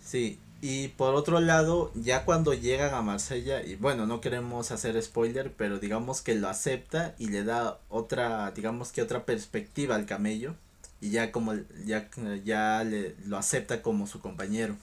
Sí, 0.05 0.39
y 0.61 0.89
por 0.89 1.15
otro 1.15 1.39
lado, 1.39 1.91
ya 1.95 2.25
cuando 2.25 2.53
llegan 2.53 2.93
a 2.93 3.01
Marsella, 3.01 3.63
y 3.63 3.75
bueno, 3.75 4.05
no 4.05 4.19
queremos 4.19 4.71
hacer 4.71 5.01
spoiler, 5.01 5.53
pero 5.53 5.79
digamos 5.79 6.21
que 6.21 6.35
lo 6.35 6.49
acepta 6.49 7.15
y 7.17 7.27
le 7.27 7.43
da 7.43 7.79
otra, 7.89 8.51
digamos 8.51 8.91
que 8.91 9.01
otra 9.01 9.25
perspectiva 9.25 9.95
al 9.95 10.05
camello, 10.05 10.55
y 11.01 11.11
ya 11.11 11.31
como, 11.31 11.53
ya, 11.85 12.09
ya 12.43 12.83
le, 12.83 13.15
lo 13.25 13.37
acepta 13.37 13.81
como 13.81 14.05
su 14.05 14.19
compañero. 14.19 14.75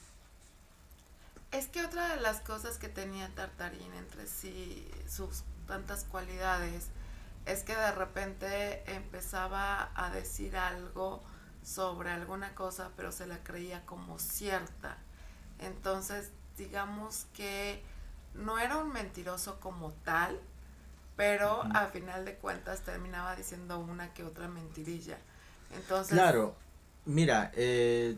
Es 1.53 1.69
que 1.69 1.85
otra 1.85 2.15
de 2.15 2.21
las 2.21 2.41
cosas 2.41 2.79
que 2.79 2.89
tenía 2.89 3.29
Tartarín 3.35 3.93
entre 3.99 4.27
sí, 4.27 4.87
sus 5.09 5.43
tantas 5.67 6.05
cualidades, 6.05 6.87
es 7.45 7.63
que 7.63 7.77
de 7.77 7.93
repente 7.93 8.83
empezaba 8.93 9.91
a 9.95 10.11
decir 10.11 10.57
algo 10.57 11.23
sobre 11.63 12.11
alguna 12.11 12.55
cosa, 12.55 12.91
pero 12.97 13.13
se 13.13 13.27
la 13.27 13.43
creía 13.43 13.85
como 13.87 14.19
cierta. 14.19 14.99
Entonces, 15.59 16.31
digamos 16.57 17.27
que 17.35 17.83
no 18.35 18.59
era 18.59 18.79
un 18.79 18.93
mentiroso 18.93 19.59
como 19.61 19.93
tal, 20.05 20.39
pero 21.17 21.63
a 21.75 21.87
final 21.87 22.25
de 22.25 22.35
cuentas 22.35 22.83
terminaba 22.83 23.35
diciendo 23.37 23.79
una 23.79 24.13
que 24.13 24.23
otra 24.23 24.49
mentirilla. 24.49 25.19
Entonces, 25.75 26.13
claro, 26.13 26.55
mira, 27.07 27.51
eh, 27.55 28.17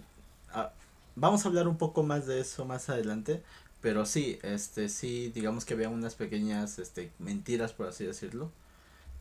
vamos 1.15 1.45
a 1.45 1.49
hablar 1.49 1.69
un 1.69 1.79
poco 1.79 2.03
más 2.03 2.27
de 2.27 2.41
eso 2.41 2.65
más 2.65 2.89
adelante, 2.89 3.43
pero 3.81 4.05
sí, 4.05 4.39
este, 4.43 4.89
sí, 4.89 5.31
digamos 5.33 5.65
que 5.65 5.75
había 5.75 5.89
unas 5.89 6.17
pequeñas, 6.17 6.79
este, 6.79 7.13
mentiras 7.19 7.73
por 7.73 7.87
así 7.87 8.05
decirlo. 8.05 8.51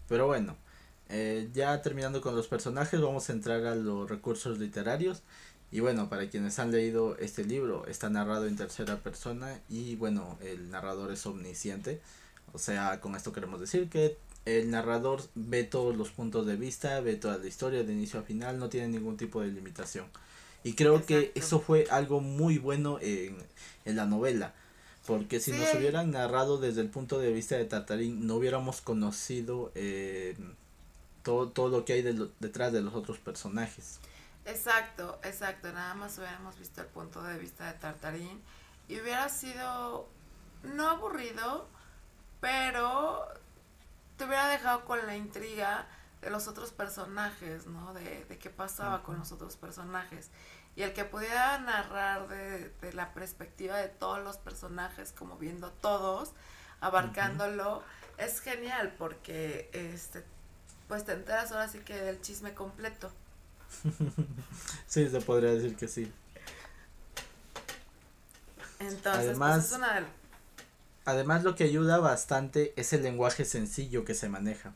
Pero 0.07 0.25
bueno, 0.25 0.55
eh, 1.09 1.49
ya 1.53 1.81
terminando 1.81 2.21
con 2.21 2.35
los 2.35 2.47
personajes, 2.47 2.99
vamos 2.99 3.29
a 3.29 3.33
entrar 3.33 3.65
a 3.65 3.75
los 3.75 4.09
recursos 4.09 4.57
literarios. 4.57 5.21
Y 5.71 5.81
bueno, 5.81 6.09
para 6.09 6.29
quienes 6.29 6.59
han 6.59 6.71
leído 6.71 7.17
este 7.17 7.43
libro, 7.43 7.85
está 7.87 8.09
narrado 8.09 8.47
en 8.47 8.55
tercera 8.55 8.97
persona 8.97 9.59
y 9.69 9.95
bueno, 9.95 10.37
el 10.41 10.71
narrador 10.71 11.11
es 11.11 11.25
omnisciente. 11.25 12.01
O 12.53 12.59
sea, 12.59 13.01
con 13.01 13.15
esto 13.15 13.33
queremos 13.33 13.59
decir 13.59 13.89
que 13.89 14.17
el 14.45 14.71
narrador 14.71 15.21
ve 15.35 15.65
todos 15.65 15.95
los 15.97 16.09
puntos 16.11 16.45
de 16.45 16.55
vista, 16.55 17.01
ve 17.01 17.15
toda 17.15 17.37
la 17.37 17.47
historia 17.47 17.83
de 17.83 17.91
inicio 17.91 18.21
a 18.21 18.23
final, 18.23 18.59
no 18.59 18.69
tiene 18.69 18.87
ningún 18.87 19.17
tipo 19.17 19.41
de 19.41 19.47
limitación. 19.47 20.05
Y 20.63 20.73
creo 20.73 21.05
que 21.05 21.31
eso 21.35 21.59
fue 21.59 21.85
algo 21.91 22.21
muy 22.21 22.57
bueno 22.57 22.97
en, 23.01 23.37
en 23.83 23.95
la 23.95 24.05
novela. 24.05 24.53
Porque 25.05 25.39
si 25.39 25.51
nos 25.51 25.73
hubieran 25.73 26.11
narrado 26.11 26.57
desde 26.57 26.81
el 26.81 26.89
punto 26.89 27.19
de 27.19 27.31
vista 27.31 27.55
de 27.55 27.63
Tartarín, 27.63 28.27
no 28.27 28.35
hubiéramos 28.35 28.81
conocido 28.81 29.71
eh, 29.75 30.35
todo, 31.23 31.47
todo 31.47 31.69
lo 31.69 31.85
que 31.85 31.93
hay 31.93 32.01
detrás 32.39 32.73
de 32.73 32.81
los 32.81 32.93
otros 32.93 33.17
personajes. 33.17 33.99
Exacto, 34.47 35.19
exacto. 35.23 35.71
Nada 35.73 35.93
más 35.93 36.17
hubiéramos 36.17 36.57
visto 36.57 36.81
el 36.81 36.87
punto 36.87 37.21
de 37.21 37.37
vista 37.37 37.65
de 37.65 37.73
Tartarín 37.73 38.41
y 38.87 38.99
hubiera 38.99 39.27
sido 39.27 40.07
no 40.63 40.89
aburrido, 40.89 41.67
pero 42.39 43.27
te 44.15 44.23
hubiera 44.23 44.47
dejado 44.47 44.85
con 44.85 45.05
la 45.05 45.17
intriga 45.17 45.85
de 46.21 46.29
los 46.29 46.47
otros 46.47 46.71
personajes, 46.71 47.67
¿no? 47.67 47.93
De, 47.93 48.23
de 48.23 48.37
qué 48.39 48.49
pasaba 48.49 49.03
con 49.03 49.19
los 49.19 49.33
otros 49.33 49.57
personajes. 49.57 50.31
Y 50.77 50.83
el 50.83 50.93
que 50.93 51.03
pudiera 51.03 51.59
narrar 51.59 52.29
de, 52.29 52.69
de, 52.69 52.93
la 52.93 53.13
perspectiva 53.13 53.75
de 53.75 53.89
todos 53.89 54.23
los 54.23 54.37
personajes, 54.37 55.11
como 55.11 55.35
viendo 55.37 55.71
todos, 55.71 56.31
abarcándolo, 56.79 57.83
es 58.17 58.39
genial 58.39 58.95
porque 58.97 59.69
este 59.73 60.23
pues 60.87 61.03
te 61.03 61.11
enteras 61.11 61.51
ahora 61.51 61.67
sí 61.67 61.79
que 61.79 61.95
del 61.95 62.21
chisme 62.21 62.53
completo. 62.53 63.11
sí, 64.87 65.09
se 65.09 65.21
podría 65.21 65.51
decir 65.53 65.75
que 65.75 65.87
sí. 65.87 66.11
Entonces, 68.79 69.25
además, 69.25 69.55
pues 69.55 69.71
es 69.71 69.77
una... 69.77 70.05
además 71.05 71.43
lo 71.43 71.55
que 71.55 71.63
ayuda 71.63 71.97
bastante 71.99 72.73
es 72.75 72.93
el 72.93 73.03
lenguaje 73.03 73.45
sencillo 73.45 74.05
que 74.05 74.13
se 74.13 74.29
maneja. 74.29 74.73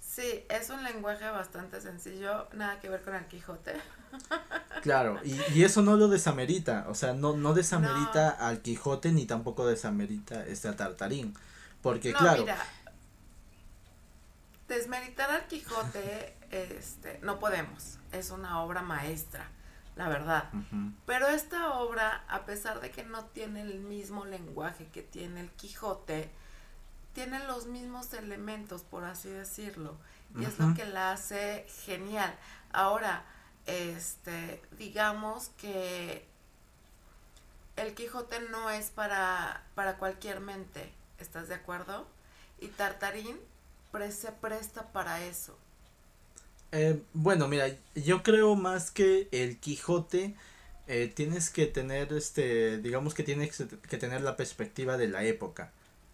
Sí, 0.00 0.44
es 0.50 0.68
un 0.68 0.82
lenguaje 0.82 1.24
bastante 1.30 1.80
sencillo, 1.80 2.46
nada 2.52 2.78
que 2.80 2.90
ver 2.90 3.02
con 3.02 3.14
el 3.14 3.26
Quijote. 3.26 3.74
Claro, 4.82 5.20
y, 5.22 5.40
y 5.54 5.62
eso 5.62 5.80
no 5.80 5.96
lo 5.96 6.08
desamerita, 6.08 6.86
o 6.88 6.96
sea, 6.96 7.12
no, 7.12 7.36
no 7.36 7.54
desamerita 7.54 8.30
al 8.30 8.62
Quijote 8.62 9.12
ni 9.12 9.26
tampoco 9.26 9.64
desamerita 9.64 10.44
este 10.44 10.66
a 10.66 10.74
Tartarín, 10.76 11.34
porque 11.82 12.12
claro, 12.12 12.44
desmeritar 14.72 15.30
al 15.30 15.46
Quijote, 15.46 16.34
este, 16.50 17.18
no 17.22 17.38
podemos, 17.38 17.98
es 18.10 18.30
una 18.30 18.62
obra 18.62 18.82
maestra, 18.82 19.48
la 19.96 20.08
verdad. 20.08 20.50
Pero 21.06 21.28
esta 21.28 21.74
obra, 21.74 22.24
a 22.28 22.46
pesar 22.46 22.80
de 22.80 22.90
que 22.90 23.04
no 23.04 23.26
tiene 23.26 23.60
el 23.62 23.80
mismo 23.80 24.24
lenguaje 24.24 24.88
que 24.88 25.02
tiene 25.02 25.40
el 25.40 25.50
Quijote, 25.50 26.30
tiene 27.12 27.44
los 27.46 27.66
mismos 27.66 28.14
elementos, 28.14 28.82
por 28.82 29.04
así 29.04 29.28
decirlo, 29.28 29.96
y 30.38 30.44
es 30.44 30.58
lo 30.58 30.74
que 30.74 30.86
la 30.86 31.12
hace 31.12 31.66
genial. 31.84 32.34
Ahora, 32.72 33.24
este, 33.66 34.62
digamos 34.78 35.50
que 35.58 36.26
el 37.76 37.94
Quijote 37.94 38.40
no 38.48 38.70
es 38.70 38.90
para, 38.90 39.62
para 39.74 39.98
cualquier 39.98 40.40
mente, 40.40 40.90
¿estás 41.18 41.48
de 41.48 41.56
acuerdo? 41.56 42.06
Y 42.58 42.68
Tartarín 42.68 43.38
se 44.10 44.32
presta 44.32 44.92
para 44.92 45.24
eso. 45.24 45.56
Eh, 46.72 47.02
bueno, 47.12 47.48
mira, 47.48 47.66
yo 47.94 48.22
creo 48.22 48.54
más 48.54 48.90
que 48.90 49.28
el 49.30 49.58
Quijote 49.58 50.34
eh, 50.88 51.12
tienes 51.14 51.50
que 51.50 51.66
tener, 51.66 52.12
este, 52.12 52.78
digamos 52.78 53.14
que 53.14 53.22
tienes 53.22 53.62
que 53.88 53.98
tener 53.98 54.22
la 54.22 54.36
perspectiva 54.36 54.96
de 54.96 55.08
la 55.08 55.24
época. 55.24 55.70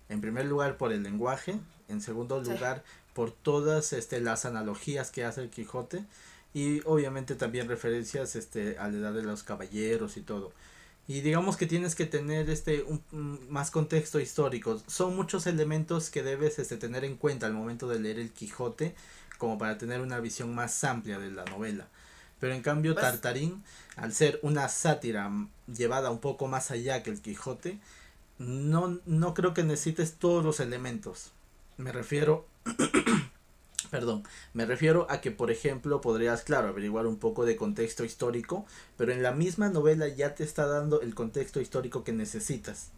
En 0.09 0.21
primer 0.21 0.47
lugar 0.47 0.77
por 0.77 0.93
el 0.93 1.03
lenguaje, 1.03 1.61
en 1.89 2.01
segundo 2.01 2.41
lugar 2.41 2.83
por 3.15 3.31
todas 3.31 3.93
este, 3.93 4.21
las 4.21 4.45
analogías 4.45 5.11
que 5.11 5.25
hace 5.25 5.43
el 5.43 5.51
Quijote 5.51 6.05
y 6.55 6.81
obviamente 6.85 7.35
también 7.35 7.69
referencias 7.69 8.37
este, 8.37 8.79
a 8.79 8.89
la 8.89 8.99
edad 8.99 9.13
de 9.13 9.23
los 9.23 9.43
caballeros 9.43 10.17
y 10.17 10.23
todo 10.23 10.53
y 11.09 11.23
digamos 11.23 11.57
que 11.57 11.67
tienes 11.67 11.95
que 11.95 12.05
tener 12.05 12.51
este 12.51 12.83
un, 12.83 13.41
más 13.49 13.71
contexto 13.71 14.21
histórico. 14.21 14.81
Son 14.87 15.17
muchos 15.17 15.47
elementos 15.47 16.11
que 16.11 16.23
debes 16.23 16.59
este 16.59 16.77
tener 16.77 17.03
en 17.03 17.17
cuenta 17.17 17.47
al 17.47 17.55
momento 17.55 17.89
de 17.89 17.99
leer 17.99 18.19
el 18.19 18.31
Quijote 18.31 18.95
como 19.39 19.57
para 19.57 19.79
tener 19.79 20.03
una 20.03 20.21
visión 20.21 20.55
más 20.55 20.85
amplia 20.85 21.19
de 21.19 21.31
la 21.31 21.47
novela. 21.47 21.89
Pero 22.39 22.53
en 22.53 22.61
cambio 22.61 22.93
pues 22.93 23.07
Tartarín 23.07 23.65
al 23.97 24.13
ser 24.13 24.39
una 24.43 24.69
sátira 24.69 25.33
llevada 25.67 26.11
un 26.11 26.21
poco 26.21 26.47
más 26.47 26.71
allá 26.71 27.03
que 27.03 27.11
el 27.11 27.23
Quijote 27.23 27.79
no 28.39 29.01
no 29.07 29.33
creo 29.33 29.55
que 29.55 29.65
necesites 29.65 30.17
todos 30.17 30.45
los 30.45 30.61
elementos. 30.61 31.33
Me 31.79 31.91
refiero 31.91 32.47
Perdón, 33.91 34.25
me 34.53 34.67
refiero 34.67 35.07
a 35.11 35.21
que, 35.21 35.31
por 35.31 35.51
ejemplo, 35.51 36.01
podrías, 36.01 36.43
claro, 36.43 36.69
averiguar 36.69 37.07
un 37.07 37.19
poco 37.19 37.47
de 37.47 37.57
contexto 37.57 38.05
histórico, 38.05 38.67
pero 38.97 39.13
en 39.13 39.23
la 39.23 39.33
misma 39.33 39.69
novela 39.71 40.09
ya 40.09 40.35
te 40.35 40.45
está 40.45 40.67
dando 40.67 41.01
el 41.01 41.15
contexto 41.15 41.61
histórico 41.61 42.05
que 42.05 42.13
necesitas. 42.13 42.91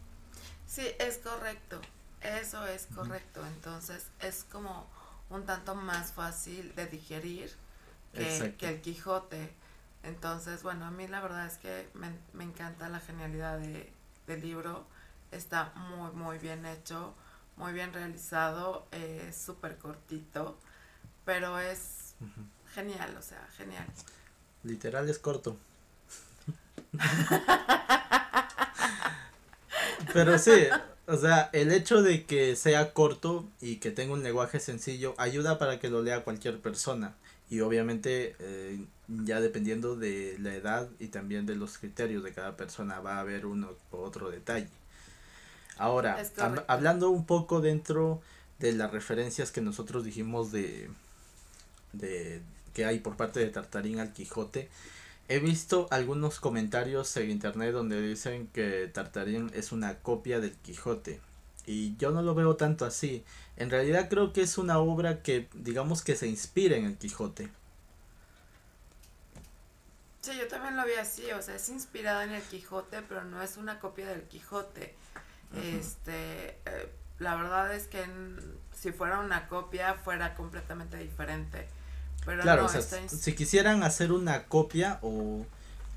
Sí, 0.67 0.87
es 0.99 1.19
correcto, 1.19 1.81
eso 2.21 2.67
es 2.67 2.87
correcto, 2.95 3.45
entonces 3.47 4.07
es 4.21 4.45
como 4.51 4.89
un 5.29 5.45
tanto 5.45 5.75
más 5.75 6.13
fácil 6.13 6.75
de 6.75 6.87
digerir 6.87 7.53
que, 8.13 8.55
el 8.61 8.81
Quijote. 8.81 9.53
Entonces, 10.03 10.63
bueno, 10.63 10.87
a 10.87 10.91
mí 10.91 11.07
la 11.07 11.21
verdad 11.21 11.47
es 11.47 11.59
que 11.59 11.89
me, 11.95 12.11
me 12.33 12.45
encanta 12.45 12.89
la 12.89 13.01
genialidad 13.01 13.59
de, 13.59 13.93
del 14.27 14.41
libro, 14.41 14.87
está 15.31 15.73
muy, 15.77 16.11
muy 16.13 16.39
bien 16.39 16.67
hecho, 16.67 17.15
muy 17.57 17.73
bien 17.73 17.93
realizado, 17.93 18.89
es 18.91 19.37
súper 19.37 19.77
cortito 19.77 20.59
pero 21.25 21.59
es 21.59 22.15
genial, 22.75 23.17
o 23.19 23.23
sea, 23.23 23.47
genial. 23.57 23.87
Literal 24.63 25.09
es 25.09 25.19
corto. 25.19 25.57
pero 30.13 30.39
sí, 30.39 30.69
o 31.07 31.17
sea, 31.17 31.51
el 31.53 31.73
hecho 31.73 32.03
de 32.03 32.25
que 32.25 32.57
sea 32.57 32.93
corto 32.93 33.49
y 33.61 33.77
que 33.77 33.91
tenga 33.91 34.13
un 34.13 34.23
lenguaje 34.23 34.61
sencillo 34.61 35.15
ayuda 35.19 35.59
para 35.59 35.79
que 35.79 35.91
lo 35.91 36.03
lea 36.03 36.25
cualquier 36.25 36.61
persona. 36.61 37.15
Y 37.49 37.61
obviamente 37.63 38.37
eh, 38.39 38.85
ya 39.09 39.41
dependiendo 39.41 39.97
de 39.97 40.37
la 40.39 40.55
edad 40.55 40.89
y 41.01 41.09
también 41.09 41.47
de 41.47 41.57
los 41.57 41.79
criterios 41.79 42.23
de 42.23 42.33
cada 42.33 42.57
persona 42.57 43.01
va 43.01 43.17
a 43.17 43.21
haber 43.21 43.47
uno 43.47 43.71
u 43.91 43.97
otro 43.97 44.31
detalle. 44.31 44.69
Ahora, 45.77 46.23
hablando 46.69 47.11
un 47.11 47.25
poco 47.25 47.61
dentro 47.61 48.21
de 48.59 48.73
las 48.73 48.93
referencias 48.93 49.51
que 49.51 49.63
nosotros 49.63 50.05
dijimos 50.05 50.53
de, 50.53 50.91
de 51.93 52.43
que 52.75 52.85
hay 52.85 53.01
por 53.01 53.17
parte 53.17 53.41
de 53.41 53.49
Tartarín 53.49 54.01
al 54.01 54.13
Quijote. 54.13 54.69
He 55.29 55.39
visto 55.39 55.87
algunos 55.91 56.41
comentarios 56.41 57.17
en 57.17 57.31
internet 57.31 57.73
donde 57.73 58.01
dicen 58.03 58.49
que 58.49 58.91
Tartarín 58.93 59.51
es 59.55 59.73
una 59.73 59.99
copia 59.99 60.41
del 60.41 60.53
Quijote. 60.53 61.21
Y 61.67 61.97
yo 61.99 62.11
no 62.11 62.23
lo 62.23 62.35
veo 62.35 62.57
tanto 62.57 62.85
así. 62.85 63.25
En 63.57 63.71
realidad 63.71 64.09
creo 64.09 64.33
que 64.33 64.43
es 64.43 64.59
una 64.59 64.79
obra 64.79 65.23
que 65.23 65.49
digamos 65.55 66.03
que 66.03 66.17
se 66.17 66.27
inspira 66.27 66.77
en 66.77 66.87
el 66.87 66.97
Quijote. 66.97 67.49
Sí, 70.21 70.33
yo 70.37 70.49
también 70.49 70.77
lo 70.77 70.85
vi 70.85 70.95
así, 70.95 71.31
o 71.33 71.41
sea, 71.41 71.55
es 71.55 71.69
inspirado 71.71 72.23
en 72.23 72.33
el 72.33 72.43
Quijote, 72.43 73.01
pero 73.09 73.25
no 73.25 73.41
es 73.41 73.57
una 73.57 73.79
copia 73.79 74.07
del 74.09 74.23
Quijote. 74.25 74.95
Este, 75.55 76.59
eh, 76.67 76.93
la 77.19 77.37
verdad 77.37 77.75
es 77.75 77.87
que 77.87 78.05
si 78.73 78.93
fuera 78.93 79.21
una 79.21 79.49
copia 79.49 79.95
fuera 79.95 80.35
completamente 80.35 80.97
diferente 80.97 81.67
claro, 82.25 82.67
o 82.67 82.69
sea, 82.69 82.83
si 82.83 83.35
quisieran 83.35 83.83
hacer 83.83 84.13
una 84.13 84.45
copia 84.45 84.99
o, 85.03 85.45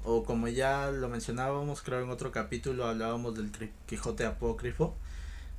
o 0.03 0.23
como 0.23 0.47
ya 0.47 0.91
lo 0.91 1.09
mencionábamos, 1.09 1.81
creo 1.81 2.01
en 2.01 2.09
otro 2.09 2.31
capítulo 2.31 2.87
hablábamos 2.87 3.35
del 3.35 3.51
Quijote 3.85 4.25
apócrifo, 4.25 4.95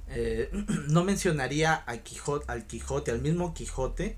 eh, 0.09 0.50
no 0.88 1.05
mencionaría 1.05 1.83
a 1.87 1.98
Quijote, 1.98 2.50
al 2.50 2.66
Quijote, 2.66 3.11
al 3.11 3.20
mismo 3.20 3.55
Quijote, 3.55 4.16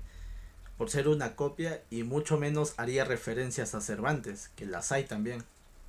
por 0.77 0.89
ser 0.89 1.07
una 1.07 1.35
copia, 1.35 1.81
y 1.89 2.03
mucho 2.03 2.37
menos 2.37 2.73
haría 2.77 3.03
referencias 3.03 3.73
a 3.73 3.81
Cervantes, 3.81 4.49
que 4.55 4.65
las 4.65 4.91
hay 4.91 5.05
también. 5.05 5.43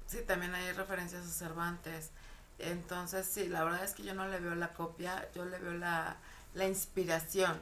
Sí, 0.06 0.18
también 0.26 0.54
hay 0.54 0.72
referencias 0.72 1.26
a 1.26 1.28
Cervantes. 1.28 2.10
Entonces, 2.58 3.26
sí, 3.26 3.48
la 3.48 3.64
verdad 3.64 3.84
es 3.84 3.92
que 3.92 4.02
yo 4.02 4.14
no 4.14 4.26
le 4.28 4.40
veo 4.40 4.54
la 4.54 4.72
copia, 4.72 5.28
yo 5.34 5.44
le 5.44 5.58
veo 5.58 5.74
la, 5.74 6.16
la 6.54 6.66
inspiración. 6.66 7.58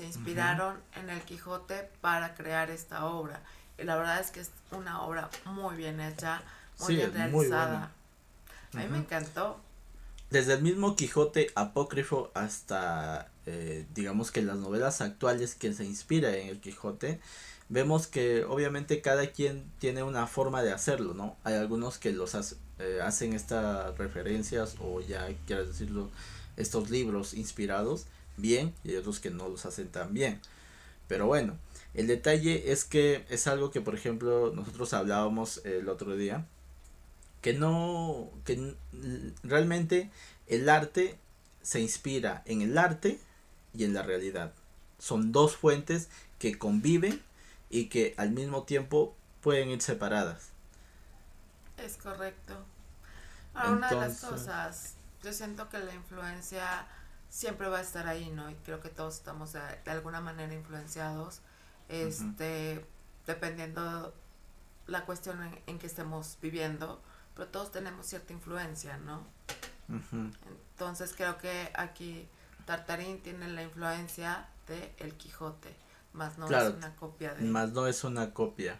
Se 0.00 0.06
inspiraron 0.06 0.78
en 0.96 1.10
el 1.10 1.20
Quijote 1.20 1.90
para 2.00 2.34
crear 2.34 2.70
esta 2.70 3.04
obra. 3.04 3.42
Y 3.78 3.84
la 3.84 3.96
verdad 3.96 4.18
es 4.18 4.30
que 4.30 4.40
es 4.40 4.50
una 4.72 5.02
obra 5.02 5.28
muy 5.44 5.76
bien 5.76 6.00
hecha, 6.00 6.40
muy 6.78 6.96
bien 6.96 7.12
realizada. 7.12 7.92
A 8.72 8.76
mí 8.78 8.84
me 8.88 8.96
encantó. 8.96 9.60
Desde 10.30 10.54
el 10.54 10.62
mismo 10.62 10.96
Quijote 10.96 11.50
apócrifo 11.54 12.30
hasta, 12.32 13.28
eh, 13.44 13.84
digamos 13.92 14.30
que 14.30 14.40
las 14.40 14.56
novelas 14.56 15.02
actuales 15.02 15.54
que 15.54 15.74
se 15.74 15.84
inspira 15.84 16.34
en 16.34 16.48
el 16.48 16.60
Quijote, 16.60 17.20
vemos 17.68 18.06
que 18.06 18.44
obviamente 18.44 19.02
cada 19.02 19.26
quien 19.26 19.70
tiene 19.80 20.02
una 20.02 20.26
forma 20.26 20.62
de 20.62 20.72
hacerlo, 20.72 21.12
¿no? 21.12 21.36
Hay 21.44 21.56
algunos 21.56 21.98
que 21.98 22.12
los 22.12 22.34
eh, 22.78 23.00
hacen 23.02 23.34
estas 23.34 23.98
referencias 23.98 24.76
o 24.80 25.02
ya 25.02 25.28
quieras 25.46 25.68
decirlo, 25.68 26.08
estos 26.56 26.88
libros 26.88 27.34
inspirados 27.34 28.06
bien 28.40 28.74
y 28.84 28.90
hay 28.90 28.96
otros 28.96 29.20
que 29.20 29.30
no 29.30 29.48
los 29.48 29.66
hacen 29.66 29.88
tan 29.88 30.14
bien. 30.14 30.40
Pero 31.08 31.26
bueno, 31.26 31.56
el 31.94 32.06
detalle 32.06 32.72
es 32.72 32.84
que 32.84 33.24
es 33.28 33.46
algo 33.46 33.70
que 33.70 33.80
por 33.80 33.94
ejemplo 33.94 34.52
nosotros 34.54 34.92
hablábamos 34.94 35.64
el 35.64 35.88
otro 35.88 36.16
día 36.16 36.46
que 37.40 37.54
no, 37.54 38.30
que 38.44 38.74
realmente 39.42 40.10
el 40.46 40.68
arte 40.68 41.18
se 41.62 41.80
inspira 41.80 42.42
en 42.46 42.62
el 42.62 42.76
arte 42.76 43.18
y 43.74 43.84
en 43.84 43.94
la 43.94 44.02
realidad. 44.02 44.52
Son 44.98 45.32
dos 45.32 45.56
fuentes 45.56 46.08
que 46.38 46.58
conviven 46.58 47.22
y 47.70 47.86
que 47.86 48.14
al 48.18 48.30
mismo 48.30 48.64
tiempo 48.64 49.14
pueden 49.40 49.70
ir 49.70 49.80
separadas. 49.80 50.50
Es 51.78 51.96
correcto. 51.96 52.58
Ahora, 53.54 53.70
una 53.70 53.88
de 53.88 53.96
las 53.96 54.20
cosas, 54.20 54.94
yo 55.22 55.32
siento 55.32 55.68
que 55.68 55.78
la 55.78 55.94
influencia 55.94 56.86
siempre 57.30 57.68
va 57.68 57.78
a 57.78 57.82
estar 57.82 58.06
ahí, 58.06 58.28
¿no? 58.30 58.50
Y 58.50 58.54
creo 58.56 58.80
que 58.80 58.90
todos 58.90 59.16
estamos 59.16 59.54
de, 59.54 59.60
alguna 59.86 60.20
manera 60.20 60.52
influenciados, 60.52 61.40
este, 61.88 62.84
dependiendo 63.26 64.12
la 64.86 65.06
cuestión 65.06 65.42
en, 65.42 65.58
en, 65.66 65.78
que 65.78 65.86
estemos 65.86 66.36
viviendo 66.42 67.00
pero 67.34 67.48
todos 67.48 67.72
tenemos 67.72 68.06
cierta 68.06 68.32
influencia, 68.32 68.98
¿no? 68.98 69.26
Entonces 70.72 71.14
creo 71.16 71.38
que 71.38 71.70
aquí 71.74 72.28
Tartarín 72.66 73.20
tiene 73.22 73.48
la 73.48 73.62
influencia 73.62 74.46
de 74.68 74.92
El 74.98 75.14
Quijote, 75.14 75.74
más 76.12 76.38
no 76.38 76.46
es 76.46 76.74
una 76.74 76.94
copia 76.96 77.34
de... 77.34 77.42
Más 77.44 77.72
no 77.72 77.86
es 77.86 78.04
una 78.04 78.34
copia, 78.34 78.78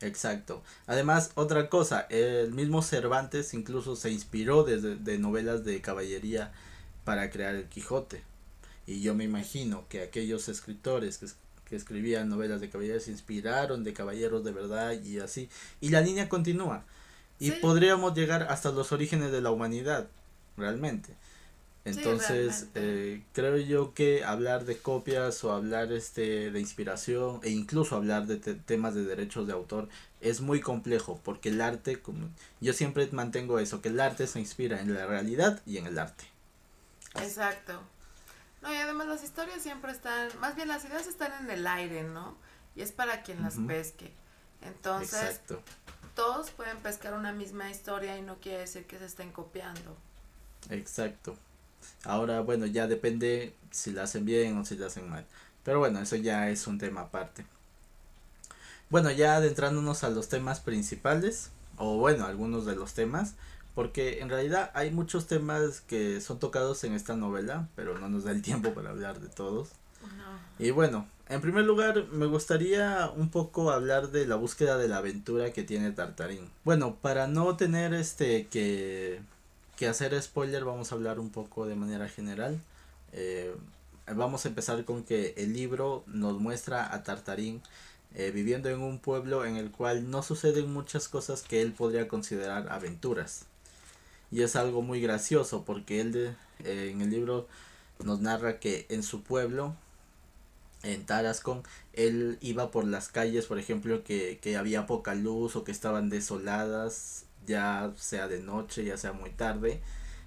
exacto. 0.00 0.62
Además, 0.86 1.32
otra 1.34 1.68
cosa, 1.68 2.06
el 2.08 2.52
mismo 2.52 2.82
Cervantes 2.82 3.54
incluso 3.54 3.94
se 3.94 4.10
inspiró 4.10 4.64
desde 4.64 4.96
de 4.96 5.18
novelas 5.18 5.64
de 5.64 5.80
caballería 5.80 6.52
para 7.06 7.30
crear 7.30 7.54
El 7.54 7.68
Quijote. 7.68 8.22
Y 8.86 9.00
yo 9.00 9.14
me 9.14 9.24
imagino 9.24 9.84
que 9.88 10.02
aquellos 10.02 10.48
escritores 10.48 11.18
que, 11.18 11.26
que 11.64 11.76
escribían 11.76 12.28
novelas 12.28 12.60
de 12.60 12.68
caballería 12.68 13.00
se 13.00 13.12
inspiraron 13.12 13.84
de 13.84 13.92
caballeros 13.92 14.44
de 14.44 14.52
verdad 14.52 14.92
y 15.00 15.20
así. 15.20 15.48
Y 15.80 15.90
la 15.90 16.00
línea 16.00 16.28
continúa. 16.28 16.84
Y 17.38 17.52
podríamos 17.52 18.14
llegar 18.14 18.42
hasta 18.44 18.72
los 18.72 18.90
orígenes 18.92 19.30
de 19.30 19.40
la 19.40 19.52
humanidad, 19.52 20.08
realmente. 20.56 21.14
Entonces, 21.84 22.66
eh, 22.74 23.22
creo 23.32 23.56
yo 23.58 23.94
que 23.94 24.24
hablar 24.24 24.64
de 24.64 24.76
copias 24.76 25.44
o 25.44 25.52
hablar 25.52 25.92
este 25.92 26.50
de 26.50 26.58
inspiración 26.58 27.38
e 27.44 27.50
incluso 27.50 27.94
hablar 27.94 28.26
de 28.26 28.38
temas 28.38 28.96
de 28.96 29.04
derechos 29.04 29.46
de 29.46 29.52
autor 29.52 29.88
es 30.20 30.40
muy 30.40 30.60
complejo 30.60 31.20
porque 31.22 31.50
el 31.50 31.60
arte, 31.60 32.00
como 32.00 32.28
yo 32.60 32.72
siempre 32.72 33.08
mantengo 33.12 33.60
eso, 33.60 33.80
que 33.80 33.90
el 33.90 34.00
arte 34.00 34.26
se 34.26 34.40
inspira 34.40 34.80
en 34.80 34.94
la 34.94 35.06
realidad 35.06 35.62
y 35.64 35.76
en 35.76 35.86
el 35.86 36.00
arte. 36.00 36.24
Exacto. 37.22 37.80
No, 38.62 38.72
y 38.72 38.76
además 38.76 39.06
las 39.06 39.22
historias 39.22 39.62
siempre 39.62 39.92
están, 39.92 40.28
más 40.40 40.56
bien 40.56 40.68
las 40.68 40.84
ideas 40.84 41.06
están 41.06 41.32
en 41.44 41.50
el 41.50 41.66
aire, 41.66 42.02
¿no? 42.02 42.36
Y 42.74 42.82
es 42.82 42.92
para 42.92 43.22
quien 43.22 43.42
las 43.42 43.56
pesque. 43.66 44.12
Entonces, 44.62 45.22
Exacto 45.22 45.62
todos 46.16 46.50
pueden 46.50 46.78
pescar 46.78 47.14
una 47.14 47.30
misma 47.30 47.70
historia 47.70 48.18
y 48.18 48.22
no 48.22 48.36
quiere 48.36 48.60
decir 48.60 48.86
que 48.86 48.98
se 48.98 49.04
estén 49.04 49.30
copiando. 49.30 49.96
Exacto. 50.70 51.36
Ahora, 52.04 52.40
bueno, 52.40 52.66
ya 52.66 52.88
depende 52.88 53.54
si 53.70 53.92
la 53.92 54.04
hacen 54.04 54.24
bien 54.24 54.58
o 54.58 54.64
si 54.64 54.76
la 54.76 54.86
hacen 54.86 55.08
mal. 55.08 55.26
Pero 55.62 55.78
bueno, 55.78 56.00
eso 56.00 56.16
ya 56.16 56.48
es 56.48 56.66
un 56.66 56.78
tema 56.78 57.02
aparte. 57.02 57.44
Bueno, 58.88 59.10
ya 59.10 59.36
adentrándonos 59.36 60.04
a 60.04 60.10
los 60.10 60.28
temas 60.28 60.60
principales, 60.60 61.50
o 61.76 61.98
bueno, 61.98 62.24
algunos 62.24 62.64
de 62.64 62.76
los 62.76 62.94
temas, 62.94 63.34
porque 63.76 64.20
en 64.20 64.30
realidad 64.30 64.70
hay 64.72 64.90
muchos 64.90 65.26
temas 65.26 65.82
que 65.82 66.22
son 66.22 66.38
tocados 66.38 66.82
en 66.84 66.94
esta 66.94 67.14
novela, 67.14 67.68
pero 67.76 67.98
no 67.98 68.08
nos 68.08 68.24
da 68.24 68.32
el 68.32 68.40
tiempo 68.40 68.72
para 68.72 68.88
hablar 68.88 69.20
de 69.20 69.28
todos. 69.28 69.68
Y 70.58 70.70
bueno, 70.70 71.06
en 71.28 71.42
primer 71.42 71.66
lugar, 71.66 72.06
me 72.10 72.24
gustaría 72.24 73.10
un 73.14 73.28
poco 73.28 73.70
hablar 73.70 74.08
de 74.12 74.26
la 74.26 74.36
búsqueda 74.36 74.78
de 74.78 74.88
la 74.88 74.96
aventura 74.96 75.52
que 75.52 75.62
tiene 75.62 75.92
Tartarín. 75.92 76.50
Bueno, 76.64 76.96
para 77.02 77.26
no 77.26 77.54
tener 77.58 77.92
este 77.92 78.46
que, 78.46 79.20
que 79.76 79.88
hacer 79.88 80.20
spoiler, 80.22 80.64
vamos 80.64 80.90
a 80.90 80.94
hablar 80.94 81.20
un 81.20 81.28
poco 81.28 81.66
de 81.66 81.74
manera 81.74 82.08
general. 82.08 82.58
Eh, 83.12 83.54
vamos 84.10 84.46
a 84.46 84.48
empezar 84.48 84.82
con 84.86 85.02
que 85.02 85.34
el 85.36 85.52
libro 85.52 86.02
nos 86.06 86.40
muestra 86.40 86.94
a 86.94 87.02
Tartarín 87.02 87.60
eh, 88.14 88.30
viviendo 88.30 88.70
en 88.70 88.80
un 88.80 88.98
pueblo 88.98 89.44
en 89.44 89.56
el 89.56 89.70
cual 89.70 90.10
no 90.10 90.22
suceden 90.22 90.72
muchas 90.72 91.08
cosas 91.08 91.42
que 91.42 91.60
él 91.60 91.72
podría 91.72 92.08
considerar 92.08 92.68
aventuras. 92.70 93.44
Y 94.30 94.42
es 94.42 94.56
algo 94.56 94.82
muy 94.82 95.00
gracioso 95.00 95.64
porque 95.64 96.00
él 96.00 96.36
eh, 96.64 96.90
en 96.92 97.00
el 97.00 97.10
libro 97.10 97.46
nos 98.04 98.20
narra 98.20 98.58
que 98.58 98.86
en 98.88 99.02
su 99.02 99.22
pueblo 99.22 99.74
en 100.82 101.04
Tarascon, 101.04 101.62
él 101.92 102.38
iba 102.40 102.70
por 102.70 102.84
las 102.84 103.08
calles, 103.08 103.46
por 103.46 103.58
ejemplo, 103.58 104.04
que, 104.04 104.38
que 104.40 104.56
había 104.56 104.86
poca 104.86 105.14
luz 105.14 105.56
o 105.56 105.64
que 105.64 105.72
estaban 105.72 106.10
desoladas, 106.10 107.24
ya 107.46 107.92
sea 107.96 108.28
de 108.28 108.40
noche, 108.40 108.84
ya 108.84 108.96
sea 108.96 109.12
muy 109.12 109.30
tarde. 109.30 109.80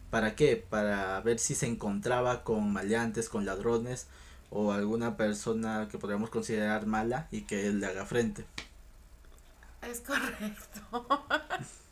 ¿Para 0.10 0.36
qué? 0.36 0.58
Para 0.58 1.22
ver 1.22 1.40
si 1.40 1.56
se 1.56 1.68
encontraba 1.68 2.44
con 2.44 2.74
maleantes, 2.74 3.30
con 3.30 3.46
ladrones 3.46 4.08
o 4.50 4.72
alguna 4.72 5.18
persona 5.18 5.88
que 5.92 6.00
podríamos 6.00 6.30
considerar 6.30 6.86
mala 6.88 7.28
y 7.32 7.42
que 7.42 7.68
él 7.68 7.80
le 7.80 7.88
haga 7.88 8.06
frente. 8.06 8.46
Es 9.82 10.02
correcto. 10.02 11.08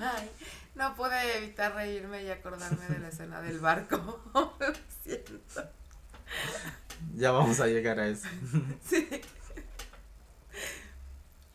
Ay, 0.00 0.30
no 0.74 0.94
pude 0.94 1.38
evitar 1.38 1.74
reírme 1.74 2.22
y 2.22 2.30
acordarme 2.30 2.86
de 2.88 2.98
la 2.98 3.08
escena 3.08 3.40
del 3.40 3.58
barco. 3.58 4.22
Lo 4.34 4.72
siento. 5.02 5.70
Ya 7.14 7.30
vamos 7.30 7.60
a 7.60 7.66
llegar 7.66 7.98
a 7.98 8.08
eso. 8.08 8.28
Sí. 8.88 9.08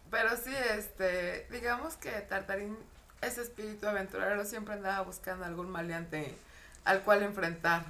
Pero 0.09 0.35
sí, 0.35 0.53
este, 0.77 1.47
digamos 1.51 1.95
que 1.95 2.11
Tartarín, 2.11 2.77
ese 3.21 3.41
espíritu 3.41 3.87
aventurero, 3.87 4.43
siempre 4.43 4.73
andaba 4.73 5.01
buscando 5.01 5.45
algún 5.45 5.69
maleante 5.69 6.35
al 6.83 7.01
cual 7.03 7.23
enfrentar. 7.23 7.85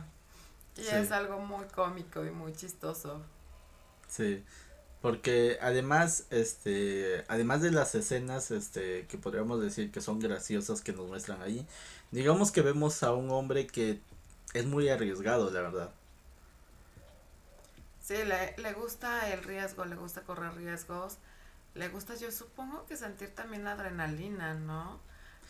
Y 0.77 0.85
es 0.87 1.11
algo 1.11 1.39
muy 1.39 1.65
cómico 1.65 2.23
y 2.23 2.29
muy 2.29 2.53
chistoso. 2.53 3.25
Sí. 4.07 4.43
Porque 5.01 5.57
además, 5.61 6.25
este, 6.29 7.25
además 7.27 7.61
de 7.61 7.71
las 7.71 7.95
escenas, 7.95 8.51
este, 8.51 9.07
que 9.07 9.17
podríamos 9.17 9.61
decir 9.61 9.91
que 9.91 9.99
son 9.99 10.19
graciosas 10.19 10.81
que 10.81 10.93
nos 10.93 11.07
muestran 11.07 11.41
ahí, 11.41 11.65
digamos 12.11 12.51
que 12.51 12.61
vemos 12.61 13.01
a 13.01 13.13
un 13.13 13.31
hombre 13.31 13.65
que 13.65 13.99
es 14.53 14.65
muy 14.65 14.89
arriesgado, 14.89 15.49
la 15.49 15.61
verdad. 15.61 15.91
Sí, 18.01 18.15
le, 18.25 18.55
le 18.57 18.73
gusta 18.73 19.31
el 19.31 19.43
riesgo, 19.43 19.85
le 19.85 19.95
gusta 19.95 20.21
correr 20.21 20.53
riesgos, 20.53 21.17
le 21.73 21.87
gusta, 21.89 22.15
yo 22.15 22.31
supongo 22.31 22.85
que 22.85 22.97
sentir 22.97 23.33
también 23.33 23.63
la 23.63 23.71
adrenalina, 23.71 24.53
¿no? 24.53 24.99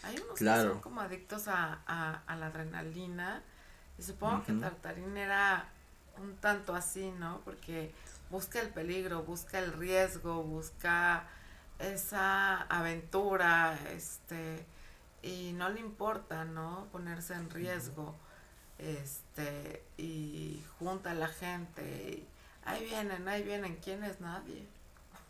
Hay 0.04 0.16
unos 0.16 0.38
que 0.38 0.46
son 0.46 0.80
como 0.80 1.02
adictos 1.02 1.48
a, 1.48 1.82
a, 1.86 2.36
la 2.36 2.48
adrenalina 2.48 3.44
y 3.98 4.04
supongo 4.04 4.44
que 4.44 4.54
Tartarín 4.54 5.16
era 5.18 5.70
un 6.20 6.36
tanto 6.38 6.74
así, 6.74 7.12
¿no? 7.12 7.42
Porque 7.46 7.94
busca 8.32 8.62
el 8.62 8.70
peligro, 8.70 9.24
busca 9.24 9.60
el 9.60 9.74
riesgo, 9.74 10.44
busca 10.44 11.28
esa 11.80 12.62
aventura, 12.63 13.78
este, 13.96 14.65
y 15.22 15.54
no 15.54 15.70
le 15.70 15.82
importa, 15.82 16.46
¿no? 16.46 16.88
Ponerse 16.91 17.34
en 17.34 17.50
riesgo, 17.50 18.15
este, 18.80 19.84
y 19.98 20.63
junta 20.80 21.12
a 21.12 21.15
la 21.15 21.28
gente, 21.28 22.24
ahí 22.63 22.86
vienen, 22.86 23.28
ahí 23.28 23.44
vienen, 23.44 23.78
¿quién 23.84 24.04
es 24.04 24.20
nadie? 24.22 24.65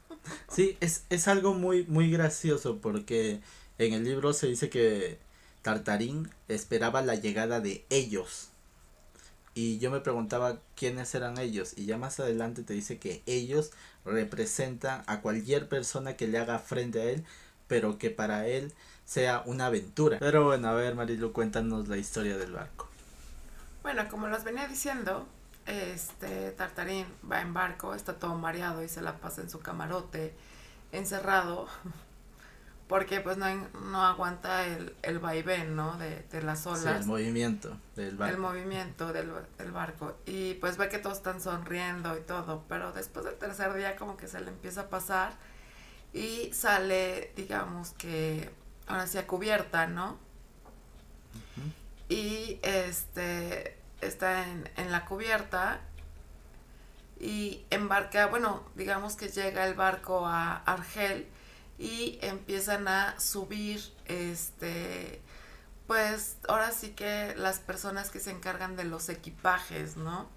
Sí, 0.50 0.78
es, 0.82 1.06
es 1.10 1.30
algo 1.30 1.54
muy, 1.54 1.86
muy 1.86 2.12
gracioso 2.12 2.80
porque 2.80 3.40
en 3.78 3.94
el 3.94 4.04
libro 4.04 4.34
se 4.34 4.48
dice 4.48 4.70
que 4.70 5.18
Tartarín 5.62 6.30
esperaba 6.50 7.02
la 7.02 7.16
llegada 7.16 7.62
de 7.62 7.86
ellos, 7.90 8.51
Y 9.54 9.80
yo 9.80 9.92
me 9.92 10.00
preguntaba 10.00 10.60
quiénes 10.76 11.14
eran 11.14 11.38
ellos. 11.38 11.74
Y 11.78 11.86
ya 11.86 11.98
más 11.98 12.20
adelante 12.20 12.64
te 12.64 12.74
dice 12.74 13.00
que 13.00 13.22
ellos 13.26 13.72
representan 14.06 15.04
a 15.08 15.22
cualquier 15.22 15.68
persona 15.68 16.16
que 16.16 16.28
le 16.28 16.40
haga 16.40 16.60
frente 16.60 17.02
a 17.02 17.06
él, 17.06 17.26
pero 17.68 17.98
que 17.98 18.10
para 18.10 18.48
él 18.48 18.74
sea 19.06 19.44
una 19.46 19.68
aventura. 19.68 20.18
Pero 20.20 20.46
bueno, 20.46 20.70
a 20.70 20.74
ver 20.74 20.96
Marilu, 20.96 21.34
cuéntanos 21.34 21.88
la 21.88 21.98
historia 21.98 22.38
del 22.38 22.54
barco. 22.54 22.88
Bueno, 23.84 24.08
como 24.10 24.28
los 24.28 24.44
venía 24.44 24.68
diciendo, 24.68 25.28
este 25.66 26.52
Tartarín 26.52 27.06
va 27.30 27.42
en 27.42 27.54
barco, 27.54 27.94
está 27.94 28.14
todo 28.14 28.36
mareado 28.36 28.84
y 28.84 28.88
se 28.88 29.02
la 29.02 29.18
pasa 29.18 29.42
en 29.42 29.50
su 29.50 29.60
camarote, 29.60 30.34
encerrado, 30.92 31.68
porque 32.92 33.22
pues 33.22 33.38
no, 33.38 33.46
no 33.86 34.06
aguanta 34.06 34.68
el, 34.68 34.94
el 35.02 35.20
vaivén, 35.20 35.78
¿no? 35.78 35.98
De, 35.98 36.26
de 36.30 36.42
las 36.42 36.68
olas. 36.68 37.04
el 37.04 37.06
movimiento 37.06 37.78
del 37.96 38.18
barco. 38.18 38.36
El 38.36 38.42
movimiento 38.42 39.14
del, 39.14 39.32
del, 39.58 39.72
barco. 39.72 40.18
Y 40.26 40.56
pues 40.56 40.76
ve 40.76 40.90
que 40.90 40.98
todos 40.98 41.16
están 41.16 41.40
sonriendo 41.40 42.18
y 42.18 42.20
todo, 42.20 42.66
pero 42.68 42.92
después 42.92 43.24
del 43.24 43.36
tercer 43.36 43.74
día 43.76 43.96
como 43.96 44.18
que 44.18 44.28
se 44.28 44.42
le 44.42 44.50
empieza 44.50 44.82
a 44.82 44.90
pasar 44.90 45.32
y 46.12 46.52
sale, 46.52 47.32
digamos 47.38 47.92
que, 47.92 48.50
ahora 48.88 49.08
sí 49.08 49.18
a 49.18 49.26
cubierta, 49.26 49.88
¿no? 49.88 50.20
Y 52.10 52.60
este 52.62 53.78
está 54.02 54.46
en, 54.46 54.70
en 54.76 54.92
la 54.92 55.06
cubierta 55.06 55.80
y 57.22 57.64
embarca, 57.70 58.26
bueno, 58.28 58.64
digamos 58.76 59.16
que 59.16 59.30
llega 59.30 59.66
el 59.66 59.76
barco 59.76 60.28
a 60.28 60.58
Argel 60.66 61.31
y 61.82 62.20
empiezan 62.22 62.88
a 62.88 63.20
subir, 63.20 63.82
este, 64.06 65.20
pues 65.88 66.38
ahora 66.48 66.72
sí 66.72 66.92
que 66.92 67.34
las 67.36 67.60
personas 67.60 68.12
que 68.12 68.20
se 68.20 68.30
encargan 68.30 68.76
de 68.76 68.84
los 68.84 69.10
equipajes, 69.10 69.98
¿no? 69.98 70.30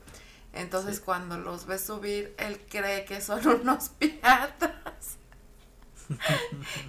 Entonces 0.55 1.01
cuando 1.01 1.37
los 1.37 1.67
ve 1.67 1.79
subir, 1.79 2.35
él 2.39 2.65
cree 2.71 3.05
que 3.05 3.21
son 3.21 3.47
unos 3.47 3.91
piratas 3.91 5.19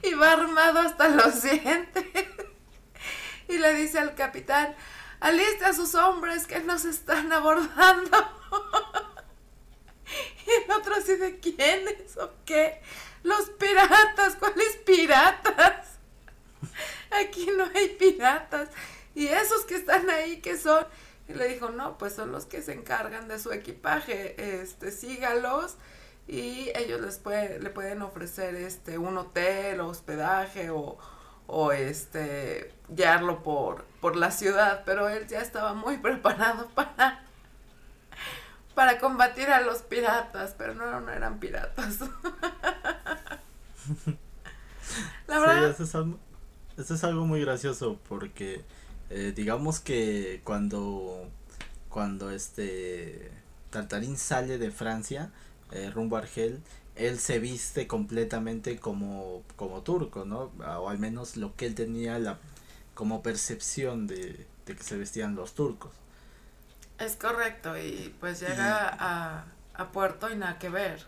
y 0.02 0.14
va 0.14 0.32
armado 0.32 0.80
hasta 0.80 1.10
los 1.10 1.42
dientes 1.42 2.06
y 3.50 3.58
le 3.58 3.74
dice 3.74 4.00
al 4.00 4.16
capitán, 4.16 4.74
aliste 5.20 5.66
a 5.66 5.74
sus 5.74 5.96
hombres 5.96 6.48
que 6.48 6.62
nos 6.62 6.86
están 6.86 7.34
abordando. 7.34 8.18
y 10.48 10.64
el 10.64 10.72
otro 10.72 10.96
así 10.96 11.18
de 11.18 11.40
quiénes 11.40 12.16
o 12.18 12.32
qué. 12.46 12.82
Los 13.26 13.50
piratas, 13.50 14.36
¿cuáles 14.36 14.76
piratas? 14.86 15.98
Aquí 17.10 17.50
no 17.58 17.64
hay 17.74 17.90
piratas. 17.90 18.70
Y 19.16 19.26
esos 19.26 19.66
que 19.66 19.74
están 19.74 20.08
ahí, 20.12 20.42
¿qué 20.42 20.60
son? 20.60 20.86
Y 21.28 21.34
le 21.34 21.48
dijo, 21.48 21.70
no, 21.70 21.98
pues 21.98 22.14
son 22.14 22.32
los 22.32 22.46
que 22.46 22.62
se 22.62 22.74
encargan 22.74 23.28
de 23.28 23.40
su 23.40 23.52
equipaje. 23.52 24.62
Este, 24.62 24.92
sígalos 24.92 25.76
y 26.28 26.72
ellos 26.76 27.02
les 27.02 27.18
puede, 27.18 27.60
le 27.60 27.72
pueden 27.72 28.04
ofrecer 28.04 28.54
este 28.54 29.00
un 29.00 29.18
hotel 29.18 29.80
o 29.80 29.88
hospedaje 29.88 30.70
o, 30.70 31.00
o 31.48 31.72
este 31.72 32.76
guiarlo 32.90 33.42
por, 33.42 33.86
por 34.02 34.16
la 34.18 34.30
ciudad, 34.30 34.84
pero 34.86 35.10
él 35.10 35.26
ya 35.26 35.42
estaba 35.42 35.74
muy 35.74 35.98
preparado 36.08 36.68
para, 36.76 37.24
para 38.76 39.00
combatir 39.00 39.50
a 39.50 39.62
los 39.62 39.82
piratas, 39.82 40.54
pero 40.56 40.76
no, 40.76 41.02
no 41.02 41.12
eran 41.12 41.40
piratas. 41.40 42.02
la 45.28 45.40
verdad. 45.40 45.70
eso, 45.70 45.84
es 45.84 45.96
algo, 45.96 46.20
eso 46.78 46.96
es 46.96 47.04
algo 47.04 47.26
muy 47.26 47.42
gracioso 47.42 48.00
porque 48.08 48.64
eh, 49.10 49.34
digamos 49.36 49.80
que 49.80 50.42
cuando 50.44 51.30
cuando 51.90 52.32
este 52.32 53.32
Tartarín 53.70 54.18
sale 54.18 54.58
de 54.58 54.72
Francia 54.72 55.32
eh, 55.72 55.90
rumbo 55.92 56.18
a 56.18 56.20
Argel 56.20 56.62
él 56.96 57.20
se 57.20 57.40
viste 57.40 57.88
completamente 57.88 58.80
como, 58.80 59.44
como 59.56 59.82
turco, 59.82 60.26
¿no? 60.26 60.52
O 60.80 60.90
al 60.90 60.98
menos 60.98 61.36
lo 61.38 61.56
que 61.56 61.66
él 61.66 61.76
tenía 61.76 62.18
la, 62.20 62.38
como 62.94 63.22
percepción 63.22 64.08
de, 64.08 64.48
que 64.66 64.82
se 64.82 64.98
vestían 64.98 65.36
los 65.36 65.54
turcos. 65.54 65.92
Es 66.98 67.18
correcto, 67.18 67.78
y 67.78 68.16
pues 68.22 68.40
llega 68.40 68.88
a, 68.98 69.46
a 69.74 69.92
Puerto 69.92 70.32
y 70.32 70.38
nada 70.38 70.58
que 70.58 70.70
ver. 70.70 71.06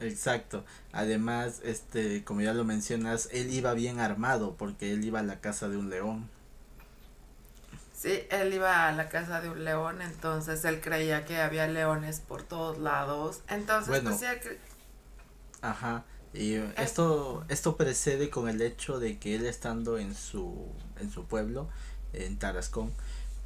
Exacto. 0.00 0.64
Además, 0.92 1.60
este, 1.64 2.24
como 2.24 2.40
ya 2.40 2.54
lo 2.54 2.64
mencionas, 2.64 3.28
él 3.32 3.52
iba 3.52 3.74
bien 3.74 4.00
armado 4.00 4.54
porque 4.56 4.92
él 4.92 5.04
iba 5.04 5.20
a 5.20 5.24
la 5.24 5.40
casa 5.40 5.68
de 5.68 5.76
un 5.76 5.90
león. 5.90 6.28
Sí, 7.94 8.20
él 8.30 8.54
iba 8.54 8.86
a 8.86 8.92
la 8.92 9.08
casa 9.08 9.40
de 9.40 9.50
un 9.50 9.64
león, 9.64 10.00
entonces 10.02 10.64
él 10.64 10.80
creía 10.80 11.24
que 11.24 11.40
había 11.40 11.66
leones 11.66 12.20
por 12.20 12.44
todos 12.44 12.78
lados. 12.78 13.40
Entonces, 13.48 13.88
bueno, 13.88 14.16
pues, 14.16 14.58
Ajá. 15.62 16.04
Y 16.32 16.54
esto, 16.76 17.44
esto 17.48 17.76
precede 17.76 18.30
con 18.30 18.48
el 18.48 18.62
hecho 18.62 19.00
de 19.00 19.18
que 19.18 19.34
él 19.34 19.46
estando 19.46 19.98
en 19.98 20.14
su, 20.14 20.68
en 21.00 21.10
su 21.10 21.24
pueblo, 21.24 21.68
en 22.12 22.38
Tarascón, 22.38 22.92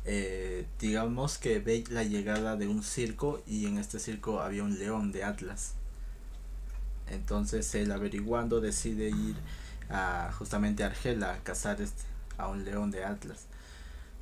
eh, 0.04 0.66
digamos 0.80 1.38
que 1.38 1.60
ve 1.60 1.84
la 1.88 2.02
llegada 2.02 2.56
de 2.56 2.66
un 2.66 2.82
circo 2.82 3.42
y 3.46 3.66
en 3.66 3.78
este 3.78 3.98
circo 3.98 4.40
había 4.40 4.64
un 4.64 4.78
león 4.78 5.12
de 5.12 5.24
Atlas. 5.24 5.74
Entonces 7.12 7.75
él 7.75 7.92
averiguando 7.92 8.61
decide 8.61 9.09
ir 9.11 9.37
a 9.90 10.33
justamente 10.37 10.83
a 10.83 10.87
Argela 10.87 11.35
a 11.35 11.38
cazar 11.38 11.81
este, 11.81 12.03
a 12.38 12.48
un 12.48 12.64
león 12.64 12.90
de 12.90 13.05
Atlas. 13.05 13.46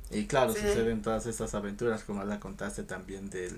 Y 0.09 0.27
claro, 0.27 0.53
suceden 0.53 1.01
todas 1.01 1.25
estas 1.25 1.55
aventuras 1.55 2.03
como 2.03 2.23
la 2.25 2.39
contaste 2.39 2.83
también 2.83 3.29
del, 3.29 3.57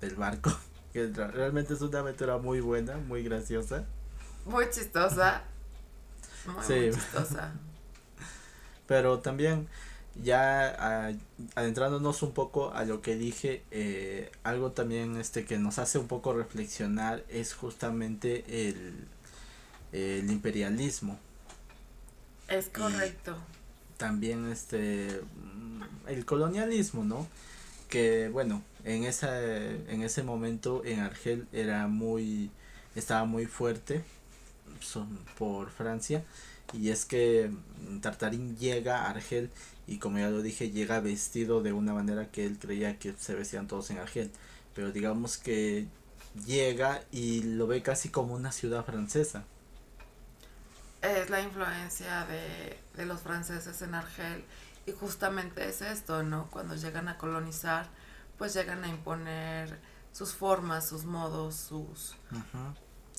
del 0.00 0.14
barco 0.14 0.56
que 0.92 1.08
realmente 1.08 1.74
es 1.74 1.80
una 1.80 1.98
aventura 1.98 2.38
muy 2.38 2.60
buena, 2.60 2.96
muy 2.96 3.24
graciosa. 3.24 3.84
Muy 4.44 4.70
chistosa. 4.70 5.42
Muy, 6.46 6.92
chistosa. 6.92 7.52
Pero 8.86 9.18
también 9.18 9.66
ya 10.22 11.14
adentrándonos 11.54 12.22
un 12.22 12.32
poco 12.32 12.72
a 12.72 12.84
lo 12.84 13.02
que 13.02 13.16
dije, 13.16 13.64
eh, 13.70 14.30
algo 14.44 14.72
también 14.72 15.16
este 15.16 15.44
que 15.44 15.58
nos 15.58 15.78
hace 15.78 15.98
un 15.98 16.06
poco 16.08 16.32
reflexionar 16.32 17.24
es 17.28 17.54
justamente 17.54 18.44
el, 18.68 19.08
el 19.92 20.30
imperialismo. 20.30 21.18
Es 22.48 22.68
correcto. 22.68 23.36
también 23.96 24.50
este 24.50 25.20
el 26.06 26.24
colonialismo, 26.26 27.04
¿no? 27.04 27.26
Que 27.88 28.28
bueno, 28.28 28.62
en 28.84 29.04
esa 29.04 29.40
en 29.40 30.02
ese 30.02 30.22
momento 30.22 30.82
en 30.84 31.00
Argel 31.00 31.46
era 31.52 31.86
muy 31.88 32.50
estaba 32.94 33.24
muy 33.24 33.46
fuerte 33.46 34.04
son 34.84 35.18
por 35.38 35.70
Francia 35.70 36.24
y 36.72 36.90
es 36.90 37.04
que 37.04 37.50
Tartarín 38.00 38.56
llega 38.56 39.02
a 39.02 39.10
Argel 39.10 39.50
y 39.86 39.98
como 39.98 40.18
ya 40.18 40.30
lo 40.30 40.42
dije 40.42 40.70
llega 40.70 41.00
vestido 41.00 41.62
de 41.62 41.72
una 41.72 41.92
manera 41.92 42.30
que 42.30 42.46
él 42.46 42.58
creía 42.58 42.98
que 42.98 43.14
se 43.18 43.34
vestían 43.34 43.68
todos 43.68 43.90
en 43.90 43.98
Argel 43.98 44.30
pero 44.74 44.92
digamos 44.92 45.36
que 45.36 45.86
llega 46.46 47.02
y 47.12 47.42
lo 47.42 47.66
ve 47.66 47.82
casi 47.82 48.08
como 48.08 48.34
una 48.34 48.52
ciudad 48.52 48.84
francesa 48.84 49.44
es 51.02 51.28
la 51.28 51.40
influencia 51.42 52.24
de, 52.26 52.78
de 52.96 53.06
los 53.06 53.20
franceses 53.20 53.82
en 53.82 53.94
Argel 53.94 54.44
y 54.86 54.92
justamente 54.92 55.68
es 55.68 55.80
esto, 55.80 56.22
¿no? 56.22 56.48
Cuando 56.50 56.74
llegan 56.74 57.08
a 57.08 57.16
colonizar, 57.16 57.86
pues 58.38 58.54
llegan 58.54 58.84
a 58.84 58.88
imponer 58.88 59.78
sus 60.12 60.34
formas, 60.34 60.88
sus 60.88 61.04
modos, 61.04 61.56
sus... 61.56 62.14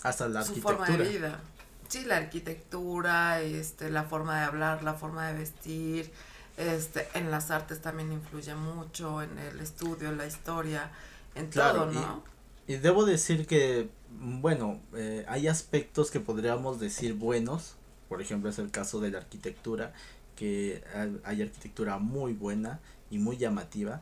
Hasta 0.04 0.28
la 0.28 0.44
su 0.44 0.56
forma 0.56 0.88
de 0.88 0.98
vida. 0.98 1.40
Sí, 1.88 2.06
la 2.06 2.18
arquitectura, 2.18 3.42
este, 3.42 3.90
la 3.90 4.04
forma 4.04 4.40
de 4.40 4.46
hablar, 4.46 4.84
la 4.84 4.94
forma 4.94 5.28
de 5.28 5.38
vestir, 5.38 6.12
este, 6.58 7.08
en 7.14 7.32
las 7.32 7.52
artes 7.52 7.82
también 7.82 8.12
influye 8.12 8.56
mucho, 8.56 9.22
en 9.22 9.38
el 9.38 9.60
estudio, 9.60 10.10
en 10.10 10.18
la 10.18 10.26
historia, 10.26 10.92
en 11.36 11.50
todo, 11.50 11.88
¿no? 11.88 12.24
Y, 12.68 12.76
debo 12.76 13.06
decir 13.06 13.46
que, 13.46 13.90
bueno, 14.10 14.80
eh, 14.96 15.26
hay 15.28 15.48
aspectos 15.48 16.12
que 16.12 16.20
podríamos 16.20 16.80
decir 16.80 17.14
buenos, 17.14 17.76
por 18.10 18.22
ejemplo 18.22 18.50
es 18.50 18.58
el 18.58 18.72
caso 18.72 19.00
de 19.00 19.12
la 19.12 19.20
arquitectura, 19.20 19.94
que 20.36 20.84
hay 21.24 21.42
arquitectura 21.42 21.98
muy 21.98 22.34
buena 22.34 22.80
y 23.10 23.20
muy 23.20 23.38
llamativa, 23.38 24.02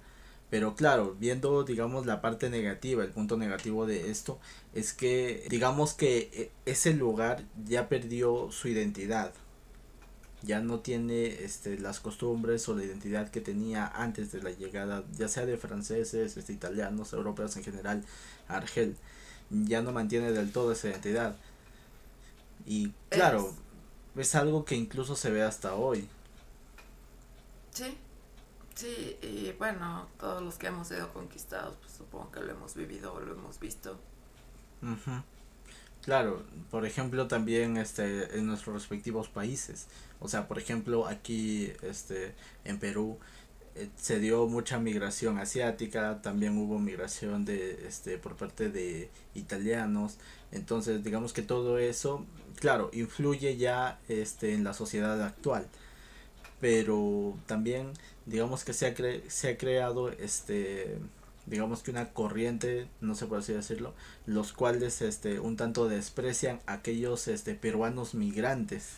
pero 0.53 0.75
claro, 0.75 1.15
viendo, 1.19 1.63
digamos, 1.63 2.05
la 2.05 2.21
parte 2.21 2.47
negativa, 2.51 3.03
el 3.03 3.09
punto 3.09 3.37
negativo 3.37 3.87
de 3.87 4.11
esto, 4.11 4.39
es 4.75 4.93
que, 4.93 5.47
digamos 5.49 5.95
que 5.95 6.29
e, 6.31 6.51
ese 6.71 6.93
lugar 6.93 7.43
ya 7.65 7.89
perdió 7.89 8.51
su 8.51 8.67
identidad. 8.67 9.33
Ya 10.43 10.59
no 10.59 10.81
tiene 10.81 11.25
este, 11.43 11.79
las 11.79 11.99
costumbres 11.99 12.69
o 12.69 12.75
la 12.75 12.83
identidad 12.83 13.31
que 13.31 13.41
tenía 13.41 13.87
antes 13.87 14.31
de 14.31 14.43
la 14.43 14.51
llegada, 14.51 15.03
ya 15.17 15.27
sea 15.27 15.47
de 15.47 15.57
franceses, 15.57 16.37
este, 16.37 16.53
italianos, 16.53 17.13
europeos 17.13 17.57
en 17.57 17.63
general, 17.63 18.05
Argel. 18.47 18.95
Ya 19.49 19.81
no 19.81 19.91
mantiene 19.91 20.33
del 20.33 20.51
todo 20.51 20.73
esa 20.73 20.89
identidad. 20.89 21.35
Y 22.67 22.91
claro, 23.09 23.55
es, 24.15 24.27
es 24.27 24.35
algo 24.35 24.65
que 24.65 24.75
incluso 24.75 25.15
se 25.15 25.31
ve 25.31 25.41
hasta 25.41 25.73
hoy. 25.73 26.07
Sí, 27.71 27.97
Sí, 28.75 29.17
y 29.21 29.53
bueno, 29.57 30.07
todos 30.19 30.41
los 30.41 30.55
que 30.55 30.67
hemos 30.67 30.87
sido 30.87 31.13
conquistados, 31.13 31.75
pues 31.77 31.93
supongo 31.93 32.31
que 32.31 32.39
lo 32.41 32.51
hemos 32.51 32.73
vivido 32.75 33.13
o 33.13 33.19
lo 33.19 33.33
hemos 33.33 33.59
visto. 33.59 33.99
Claro, 36.03 36.43
por 36.69 36.85
ejemplo 36.85 37.27
también 37.27 37.77
este 37.77 38.37
en 38.37 38.45
nuestros 38.47 38.75
respectivos 38.75 39.29
países. 39.29 39.87
O 40.19 40.27
sea, 40.27 40.47
por 40.47 40.59
ejemplo, 40.59 41.07
aquí 41.07 41.71
este 41.81 42.35
en 42.65 42.77
Perú 42.79 43.19
eh, 43.75 43.89
se 43.95 44.19
dio 44.19 44.47
mucha 44.47 44.79
migración 44.79 45.39
asiática, 45.39 46.21
también 46.21 46.57
hubo 46.57 46.77
migración 46.77 47.45
de 47.45 47.87
este 47.87 48.17
por 48.17 48.35
parte 48.35 48.69
de 48.69 49.09
italianos. 49.33 50.17
Entonces, 50.51 51.03
digamos 51.03 51.31
que 51.31 51.41
todo 51.41 51.77
eso, 51.77 52.25
claro, 52.59 52.89
influye 52.93 53.55
ya 53.57 53.99
este 54.09 54.53
en 54.53 54.63
la 54.63 54.73
sociedad 54.73 55.21
actual. 55.23 55.67
Pero 56.63 57.37
también 57.45 57.91
digamos 58.25 58.63
que 58.63 58.71
se 58.71 58.87
ha, 58.87 58.95
se 59.27 59.49
ha 59.49 59.57
creado 59.57 60.09
este 60.13 60.97
digamos 61.45 61.83
que 61.83 61.91
una 61.91 62.13
corriente, 62.13 62.87
no 63.01 63.15
sé 63.15 63.25
por 63.25 63.39
así 63.39 63.51
decirlo, 63.51 63.93
los 64.25 64.53
cuales 64.53 65.01
este 65.01 65.41
un 65.41 65.57
tanto 65.57 65.89
desprecian 65.89 66.61
a 66.65 66.75
aquellos 66.75 67.27
este 67.27 67.53
peruanos 67.53 68.13
migrantes. 68.13 68.93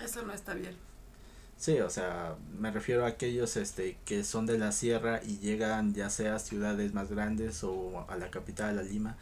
Eso 0.00 0.22
no 0.22 0.32
está 0.32 0.54
bien. 0.54 0.76
Sí, 1.56 1.80
o 1.80 1.90
sea, 1.90 2.36
me 2.56 2.70
refiero 2.70 3.04
a 3.04 3.08
aquellos 3.08 3.56
este 3.56 3.98
que 4.04 4.22
son 4.22 4.46
de 4.46 4.58
la 4.58 4.70
sierra 4.70 5.22
y 5.26 5.38
llegan 5.40 5.92
ya 5.92 6.08
sea 6.08 6.36
a 6.36 6.38
ciudades 6.38 6.94
más 6.94 7.10
grandes 7.10 7.64
o 7.64 8.06
a 8.08 8.16
la 8.16 8.30
capital, 8.30 8.78
a 8.78 8.82
Lima, 8.82 9.16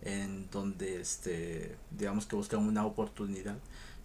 en 0.00 0.48
donde 0.50 1.02
este 1.02 1.76
digamos 1.90 2.24
que 2.24 2.36
buscan 2.36 2.60
una 2.60 2.86
oportunidad, 2.86 3.56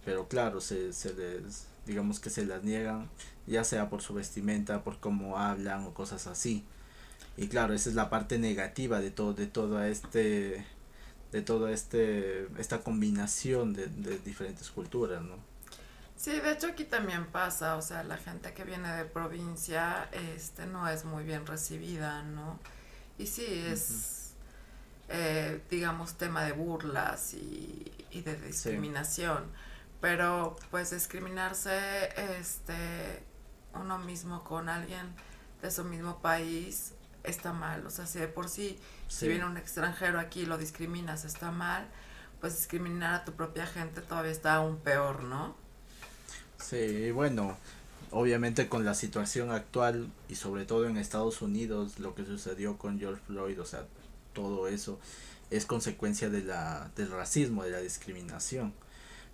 pero 0.04 0.28
claro, 0.28 0.60
se, 0.60 0.92
se 0.92 1.14
les 1.14 1.68
digamos 1.88 2.20
que 2.20 2.30
se 2.30 2.44
las 2.44 2.62
niegan, 2.62 3.08
ya 3.46 3.64
sea 3.64 3.88
por 3.88 4.02
su 4.02 4.14
vestimenta, 4.14 4.84
por 4.84 5.00
cómo 5.00 5.38
hablan 5.38 5.84
o 5.84 5.94
cosas 5.94 6.26
así. 6.26 6.64
Y 7.36 7.48
claro, 7.48 7.72
esa 7.72 7.88
es 7.88 7.94
la 7.94 8.10
parte 8.10 8.38
negativa 8.38 9.00
de 9.00 9.10
todo, 9.10 9.32
de 9.32 9.46
todo 9.46 9.82
este, 9.82 10.66
de 11.32 11.42
todo 11.42 11.68
este, 11.68 12.46
esta 12.60 12.80
combinación 12.80 13.72
de, 13.72 13.86
de 13.86 14.18
diferentes 14.18 14.70
culturas, 14.70 15.22
¿no? 15.22 15.36
Sí, 16.16 16.38
de 16.40 16.52
hecho 16.52 16.66
aquí 16.66 16.84
también 16.84 17.26
pasa, 17.26 17.76
o 17.76 17.82
sea, 17.82 18.02
la 18.02 18.16
gente 18.18 18.52
que 18.52 18.64
viene 18.64 18.92
de 18.96 19.04
provincia, 19.04 20.10
este, 20.12 20.66
no 20.66 20.88
es 20.88 21.04
muy 21.04 21.24
bien 21.24 21.46
recibida, 21.46 22.22
¿no? 22.22 22.58
Y 23.18 23.26
sí, 23.26 23.46
es, 23.46 24.32
eh, 25.08 25.62
digamos, 25.70 26.14
tema 26.14 26.44
de 26.44 26.52
burlas 26.52 27.34
y, 27.34 27.90
y 28.10 28.22
de 28.22 28.36
discriminación 28.36 29.44
pero 30.00 30.56
pues 30.70 30.90
discriminarse 30.90 32.08
este 32.38 33.22
uno 33.74 33.98
mismo 33.98 34.44
con 34.44 34.68
alguien 34.68 35.14
de 35.62 35.70
su 35.70 35.84
mismo 35.84 36.20
país 36.20 36.94
está 37.24 37.52
mal, 37.52 37.84
o 37.86 37.90
sea, 37.90 38.06
si 38.06 38.18
de 38.18 38.28
por 38.28 38.48
sí, 38.48 38.78
si 39.08 39.28
viene 39.28 39.44
un 39.44 39.56
extranjero 39.56 40.18
aquí 40.18 40.42
y 40.42 40.46
lo 40.46 40.56
discriminas 40.56 41.24
está 41.24 41.50
mal, 41.50 41.86
pues 42.40 42.56
discriminar 42.56 43.14
a 43.14 43.24
tu 43.24 43.32
propia 43.32 43.66
gente 43.66 44.00
todavía 44.00 44.30
está 44.30 44.54
aún 44.54 44.78
peor, 44.78 45.24
¿no? 45.24 45.56
Sí, 46.58 47.10
bueno, 47.10 47.56
obviamente 48.10 48.68
con 48.68 48.84
la 48.84 48.94
situación 48.94 49.50
actual 49.50 50.10
y 50.28 50.36
sobre 50.36 50.64
todo 50.64 50.86
en 50.86 50.96
Estados 50.96 51.42
Unidos, 51.42 51.98
lo 51.98 52.14
que 52.14 52.24
sucedió 52.24 52.78
con 52.78 52.98
George 52.98 53.22
Floyd, 53.26 53.60
o 53.60 53.64
sea, 53.64 53.84
todo 54.32 54.68
eso 54.68 54.98
es 55.50 55.66
consecuencia 55.66 56.30
de 56.30 56.42
la, 56.42 56.90
del 56.96 57.10
racismo, 57.10 57.64
de 57.64 57.70
la 57.70 57.80
discriminación. 57.80 58.72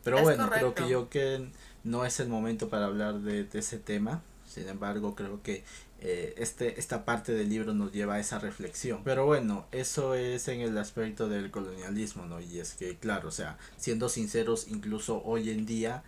Pero 0.04 0.20
bueno, 0.22 0.50
creo 0.50 0.74
que 0.74 0.88
yo 0.88 1.08
que 1.08 1.48
no 1.82 2.04
es 2.04 2.20
el 2.20 2.28
momento 2.28 2.68
para 2.68 2.86
hablar 2.86 3.20
de, 3.20 3.48
ese 3.52 3.78
tema. 3.78 4.22
Sin 4.46 4.68
embargo, 4.68 5.14
creo 5.16 5.42
que 5.42 5.64
eh, 6.00 6.34
este, 6.36 6.78
esta 6.78 7.04
parte 7.04 7.32
del 7.32 7.48
libro 7.48 7.72
nos 7.74 7.92
lleva 7.92 8.14
a 8.14 8.20
esa 8.20 8.38
reflexión. 8.38 9.02
Pero 9.02 9.24
bueno, 9.26 9.66
eso 9.72 10.14
es 10.14 10.46
en 10.48 10.60
el 10.60 10.76
aspecto 10.78 11.28
del 11.28 11.50
colonialismo, 11.50 12.26
¿no? 12.26 12.40
Y 12.40 12.60
es 12.60 12.74
que, 12.74 12.96
claro, 12.98 13.28
o 13.28 13.32
sea, 13.32 13.58
siendo 13.78 14.08
sinceros, 14.08 14.68
incluso 14.68 15.22
hoy 15.24 15.50
en 15.50 15.66
día 15.66 16.04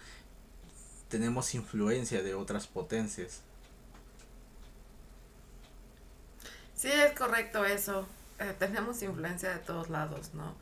tenemos 1.09 1.55
influencia 1.55 2.23
de 2.23 2.35
otras 2.35 2.67
potencias. 2.67 3.41
Sí, 6.77 6.91
es 6.93 7.13
correcto 7.13 7.65
eso. 7.65 8.07
Eh, 8.39 8.55
tenemos 8.59 9.03
influencia 9.03 9.51
de 9.51 9.59
todos 9.61 9.89
lados, 9.89 10.35
¿no? 10.35 10.55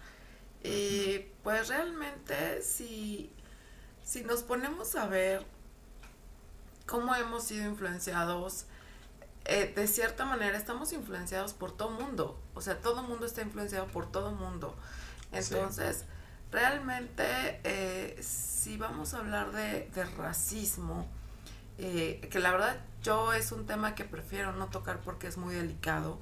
Y 0.65 1.19
pues 1.43 1.69
realmente 1.69 2.63
si, 2.63 3.31
si 4.03 4.25
nos 4.25 4.43
ponemos 4.43 4.97
a 4.97 5.07
ver 5.07 5.47
cómo 6.87 7.15
hemos 7.15 7.45
sido 7.45 7.69
influenciados, 7.69 8.65
eh, 9.45 9.73
de 9.77 9.87
cierta 9.87 10.25
manera 10.25 10.57
estamos 10.57 10.93
influenciados 10.95 11.53
por 11.53 11.77
todo 11.77 11.91
mundo. 11.91 12.41
O 12.55 12.63
sea, 12.63 12.81
todo 12.81 13.03
mundo 13.03 13.27
está 13.27 13.43
influenciado 13.43 13.87
por 13.89 14.11
todo 14.11 14.33
mundo. 14.33 14.75
Entonces, 15.33 16.05
realmente, 16.51 17.61
eh, 17.65 18.19
si 18.23 18.79
vamos 18.79 19.13
a 19.13 19.19
hablar 19.19 19.53
de, 19.53 19.91
de 19.95 20.05
racismo, 20.17 21.07
eh, 21.77 22.27
que 22.31 22.39
la 22.39 22.53
verdad 22.53 22.81
yo 23.03 23.35
es 23.35 23.53
un 23.53 23.67
tema 23.67 23.95
que 23.95 24.05
prefiero 24.05 24.53
no 24.53 24.69
tocar 24.69 25.01
porque 25.01 25.27
es 25.27 25.37
muy 25.37 25.55
delicado, 25.55 26.19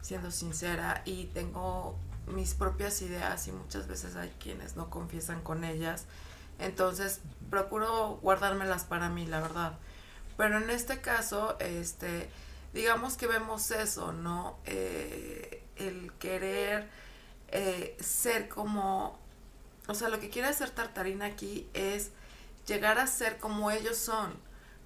siendo 0.00 0.30
sincera, 0.30 1.02
y 1.04 1.26
tengo 1.26 1.98
mis 2.26 2.54
propias 2.54 3.02
ideas 3.02 3.46
y 3.48 3.52
muchas 3.52 3.88
veces 3.88 4.16
hay 4.16 4.30
quienes 4.40 4.76
no 4.76 4.90
confiesan 4.90 5.42
con 5.42 5.64
ellas. 5.64 6.04
Entonces 6.58 7.20
procuro 7.50 8.18
guardármelas 8.22 8.84
para 8.84 9.08
mí, 9.08 9.26
la 9.26 9.40
verdad. 9.40 9.78
Pero 10.36 10.58
en 10.58 10.70
este 10.70 11.00
caso, 11.00 11.56
este, 11.60 12.30
digamos 12.72 13.16
que 13.16 13.26
vemos 13.26 13.70
eso, 13.70 14.12
¿no? 14.12 14.58
Eh, 14.64 15.62
el 15.76 16.12
querer 16.18 16.88
eh, 17.48 17.96
ser 18.00 18.48
como, 18.48 19.18
o 19.88 19.94
sea, 19.94 20.08
lo 20.08 20.20
que 20.20 20.30
quiere 20.30 20.48
hacer 20.48 20.70
Tartarina 20.70 21.26
aquí 21.26 21.68
es 21.74 22.10
llegar 22.66 22.98
a 22.98 23.06
ser 23.06 23.38
como 23.38 23.70
ellos 23.70 23.96
son, 23.98 24.32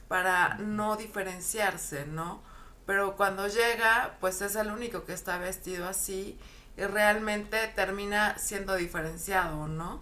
para 0.09 0.55
no 0.59 0.97
diferenciarse, 0.97 2.07
¿no? 2.07 2.43
Pero 2.87 3.17
cuando 3.17 3.49
llega, 3.49 4.17
pues 4.21 4.41
es 4.43 4.55
el 4.55 4.71
único 4.71 5.05
que 5.05 5.13
está 5.13 5.39
vestido 5.39 5.89
así 5.89 6.39
realmente 6.77 7.57
termina 7.75 8.39
siendo 8.39 8.77
diferenciado, 8.77 9.69
¿no? 9.69 10.01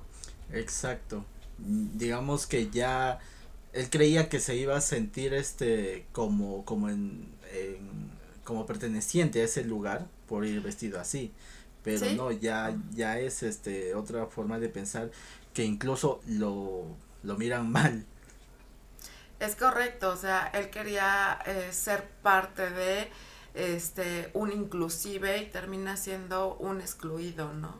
Exacto. 0.52 1.24
Digamos 1.58 2.46
que 2.46 2.70
ya 2.70 3.20
él 3.74 3.90
creía 3.90 4.28
que 4.28 4.40
se 4.40 4.56
iba 4.56 4.76
a 4.76 4.80
sentir 4.80 5.34
este 5.34 6.06
como 6.12 6.64
como 6.64 6.88
en, 6.88 7.34
como 8.44 8.66
perteneciente 8.66 9.42
a 9.42 9.44
ese 9.44 9.64
lugar 9.64 10.06
por 10.28 10.46
ir 10.46 10.60
vestido 10.60 11.00
así 11.00 11.32
pero 11.82 12.06
no 12.12 12.30
ya 12.30 12.74
ya 12.92 13.18
es 13.18 13.42
este 13.42 13.94
otra 13.94 14.26
forma 14.26 14.58
de 14.58 14.68
pensar 14.68 15.10
que 15.52 15.64
incluso 15.64 16.20
lo 16.26 16.84
lo 17.24 17.36
miran 17.36 17.70
mal 17.70 18.04
es 19.40 19.56
correcto 19.56 20.10
o 20.10 20.16
sea 20.16 20.50
él 20.54 20.70
quería 20.70 21.38
eh, 21.44 21.68
ser 21.72 22.04
parte 22.22 22.70
de 22.70 23.10
este, 23.54 24.30
un 24.34 24.52
inclusive 24.52 25.38
y 25.42 25.46
termina 25.46 25.96
siendo 25.96 26.56
un 26.56 26.80
excluido, 26.80 27.52
¿no? 27.54 27.74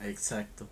Exacto. 0.00 0.68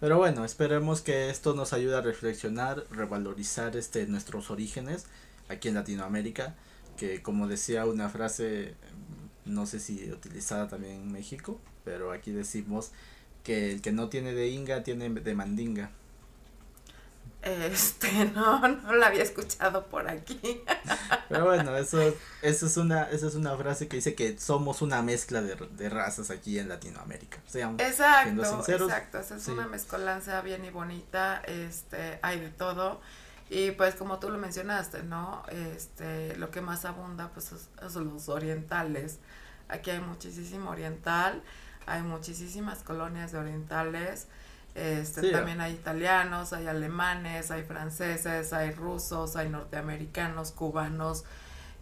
Pero 0.00 0.16
bueno, 0.16 0.44
esperemos 0.44 1.00
que 1.00 1.28
esto 1.28 1.54
nos 1.54 1.72
ayude 1.72 1.96
a 1.96 2.00
reflexionar, 2.00 2.84
revalorizar 2.90 3.76
este 3.76 4.06
nuestros 4.06 4.50
orígenes 4.50 5.06
aquí 5.48 5.68
en 5.68 5.74
Latinoamérica, 5.74 6.54
que 6.96 7.20
como 7.20 7.48
decía 7.48 7.84
una 7.84 8.08
frase, 8.08 8.74
no 9.44 9.66
sé 9.66 9.80
si 9.80 10.10
utilizada 10.10 10.68
también 10.68 10.94
en 10.94 11.12
México, 11.12 11.60
pero 11.84 12.12
aquí 12.12 12.30
decimos 12.30 12.92
que 13.42 13.72
el 13.72 13.82
que 13.82 13.92
no 13.92 14.08
tiene 14.08 14.34
de 14.34 14.48
inga 14.48 14.84
tiene 14.84 15.10
de 15.10 15.34
mandinga. 15.34 15.90
Este, 17.48 18.24
no, 18.34 18.60
no 18.68 18.92
la 18.92 19.06
había 19.06 19.22
escuchado 19.22 19.86
por 19.86 20.08
aquí. 20.08 20.62
Pero 21.28 21.46
bueno, 21.46 21.76
eso, 21.76 21.98
eso 22.42 22.66
es 22.66 22.76
una, 22.76 23.04
eso 23.04 23.28
es 23.28 23.34
una 23.34 23.56
frase 23.56 23.88
que 23.88 23.96
dice 23.96 24.14
que 24.14 24.38
somos 24.38 24.82
una 24.82 25.02
mezcla 25.02 25.40
de, 25.40 25.56
de 25.56 25.88
razas 25.88 26.30
aquí 26.30 26.58
en 26.58 26.68
Latinoamérica. 26.68 27.38
exacto, 27.78 28.62
exacto, 28.68 29.18
es 29.18 29.48
una 29.48 29.66
mezcolanza 29.66 30.40
bien 30.42 30.64
y 30.64 30.70
bonita, 30.70 31.42
este, 31.46 32.18
hay 32.22 32.40
de 32.40 32.50
todo. 32.50 33.00
Y 33.50 33.70
pues 33.70 33.94
como 33.94 34.18
tú 34.18 34.28
lo 34.28 34.36
mencionaste, 34.36 35.02
¿no? 35.04 35.42
Este, 35.50 36.36
lo 36.36 36.50
que 36.50 36.60
más 36.60 36.84
abunda 36.84 37.30
pues 37.32 37.52
es 37.52 37.94
los 37.94 38.28
orientales. 38.28 39.18
Aquí 39.68 39.90
hay 39.90 40.00
muchísimo 40.00 40.70
oriental, 40.70 41.42
hay 41.86 42.02
muchísimas 42.02 42.80
colonias 42.80 43.32
de 43.32 43.38
orientales 43.38 44.26
este, 44.78 45.30
también 45.30 45.60
hay 45.60 45.74
italianos, 45.74 46.52
hay 46.52 46.66
alemanes, 46.66 47.50
hay 47.50 47.64
franceses, 47.64 48.52
hay 48.52 48.70
rusos, 48.72 49.36
hay 49.36 49.48
norteamericanos, 49.48 50.52
cubanos, 50.52 51.24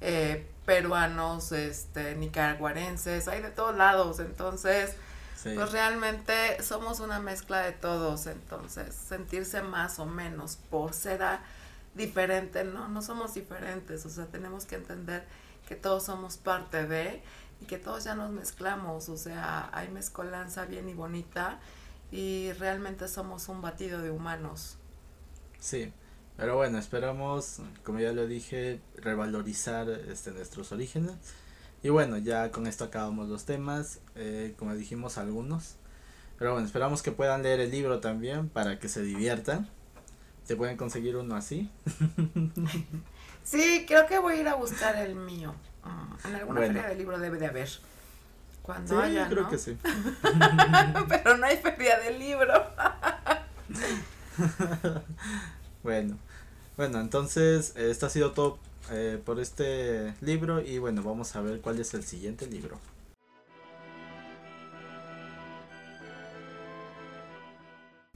eh, 0.01 0.51
peruanos, 0.65 1.53
este, 1.53 2.15
nicaragüenses, 2.17 3.29
hay 3.29 3.43
de 3.43 3.51
todos 3.51 3.77
lados. 3.77 4.21
Entonces, 4.21 4.97
pues 5.43 5.71
realmente 5.73 6.63
somos 6.63 7.01
una 7.01 7.21
mezcla 7.21 7.61
de 7.61 7.73
todos. 7.73 8.27
Entonces, 8.27 8.95
sentirse 8.95 9.63
más 9.63 9.99
o 9.99 10.07
menos 10.07 10.57
por 10.71 10.93
ser 10.93 11.23
diferente, 11.95 12.65
no, 12.65 12.89
no 12.89 13.03
somos 13.03 13.35
diferentes, 13.35 14.05
o 14.05 14.11
sea, 14.11 14.27
tenemos 14.27 14.67
que 14.67 14.77
entender 14.77 15.25
que 15.67 15.75
todos 15.75 16.05
somos 16.05 16.37
parte 16.37 16.87
de 16.87 17.23
y 17.61 17.65
que 17.65 17.79
todos 17.79 18.05
ya 18.05 18.15
nos 18.15 18.31
mezclamos, 18.31 19.09
o 19.09 19.17
sea, 19.17 19.71
hay 19.73 19.89
mezcolanza 19.89 20.67
bien 20.67 20.89
y 20.89 20.95
bonita 20.95 21.59
y 22.13 22.53
realmente 22.53 23.09
somos 23.09 23.49
un 23.49 23.63
batido 23.63 24.01
de 24.01 24.11
humanos. 24.11 24.77
Sí, 25.59 25.93
pero 26.37 26.57
bueno, 26.57 26.79
esperamos, 26.79 27.61
como 27.83 27.99
ya 27.99 28.13
lo 28.13 28.27
dije, 28.27 28.81
revalorizar 28.97 29.89
este, 29.89 30.33
nuestros 30.33 30.71
orígenes. 30.73 31.15
Y 31.83 31.89
bueno, 31.89 32.19
ya 32.19 32.51
con 32.51 32.67
esto 32.67 32.85
acabamos 32.85 33.29
los 33.29 33.45
temas, 33.45 34.01
eh, 34.15 34.55
como 34.59 34.75
dijimos 34.75 35.19
algunos. 35.19 35.77
Pero 36.39 36.53
bueno, 36.53 36.67
esperamos 36.67 37.03
que 37.03 37.13
puedan 37.13 37.43
leer 37.43 37.61
el 37.61 37.71
libro 37.71 38.01
también 38.01 38.49
para 38.49 38.79
que 38.79 38.89
se 38.89 39.03
diviertan. 39.03 39.69
¿Se 40.45 40.57
pueden 40.57 40.77
conseguir 40.77 41.17
uno 41.17 41.35
así? 41.35 41.71
sí, 43.43 43.85
creo 43.87 44.07
que 44.07 44.19
voy 44.19 44.35
a 44.35 44.41
ir 44.43 44.49
a 44.49 44.55
buscar 44.55 44.97
el 44.97 45.15
mío. 45.15 45.55
Mm, 45.85 46.29
en 46.29 46.35
alguna 46.35 46.61
feria 46.61 46.87
de 46.89 46.95
libro 46.95 47.19
debe 47.19 47.39
de 47.39 47.47
haber. 47.47 47.69
Cuando 48.67 48.97
sí, 48.97 49.01
haya, 49.01 49.29
creo 49.29 49.49
que 49.49 49.59
sí. 49.59 49.79
Pero 51.09 51.37
no 51.37 51.47
hay 51.47 51.57
feria 51.59 52.01
de 52.01 52.19
libro. 52.19 52.53
bueno, 55.85 56.19
bueno, 56.77 57.01
entonces 57.01 57.75
esto 57.77 58.07
ha 58.07 58.11
sido 58.11 58.33
todo 58.33 58.59
eh, 58.91 59.23
por 59.25 59.39
este 59.39 60.15
libro 60.21 60.61
y 60.61 60.79
bueno, 60.79 61.05
vamos 61.05 61.37
a 61.37 61.43
ver 61.43 61.61
cuál 61.61 61.79
es 61.79 61.95
el 61.95 62.03
siguiente 62.03 62.49
libro. 62.49 62.81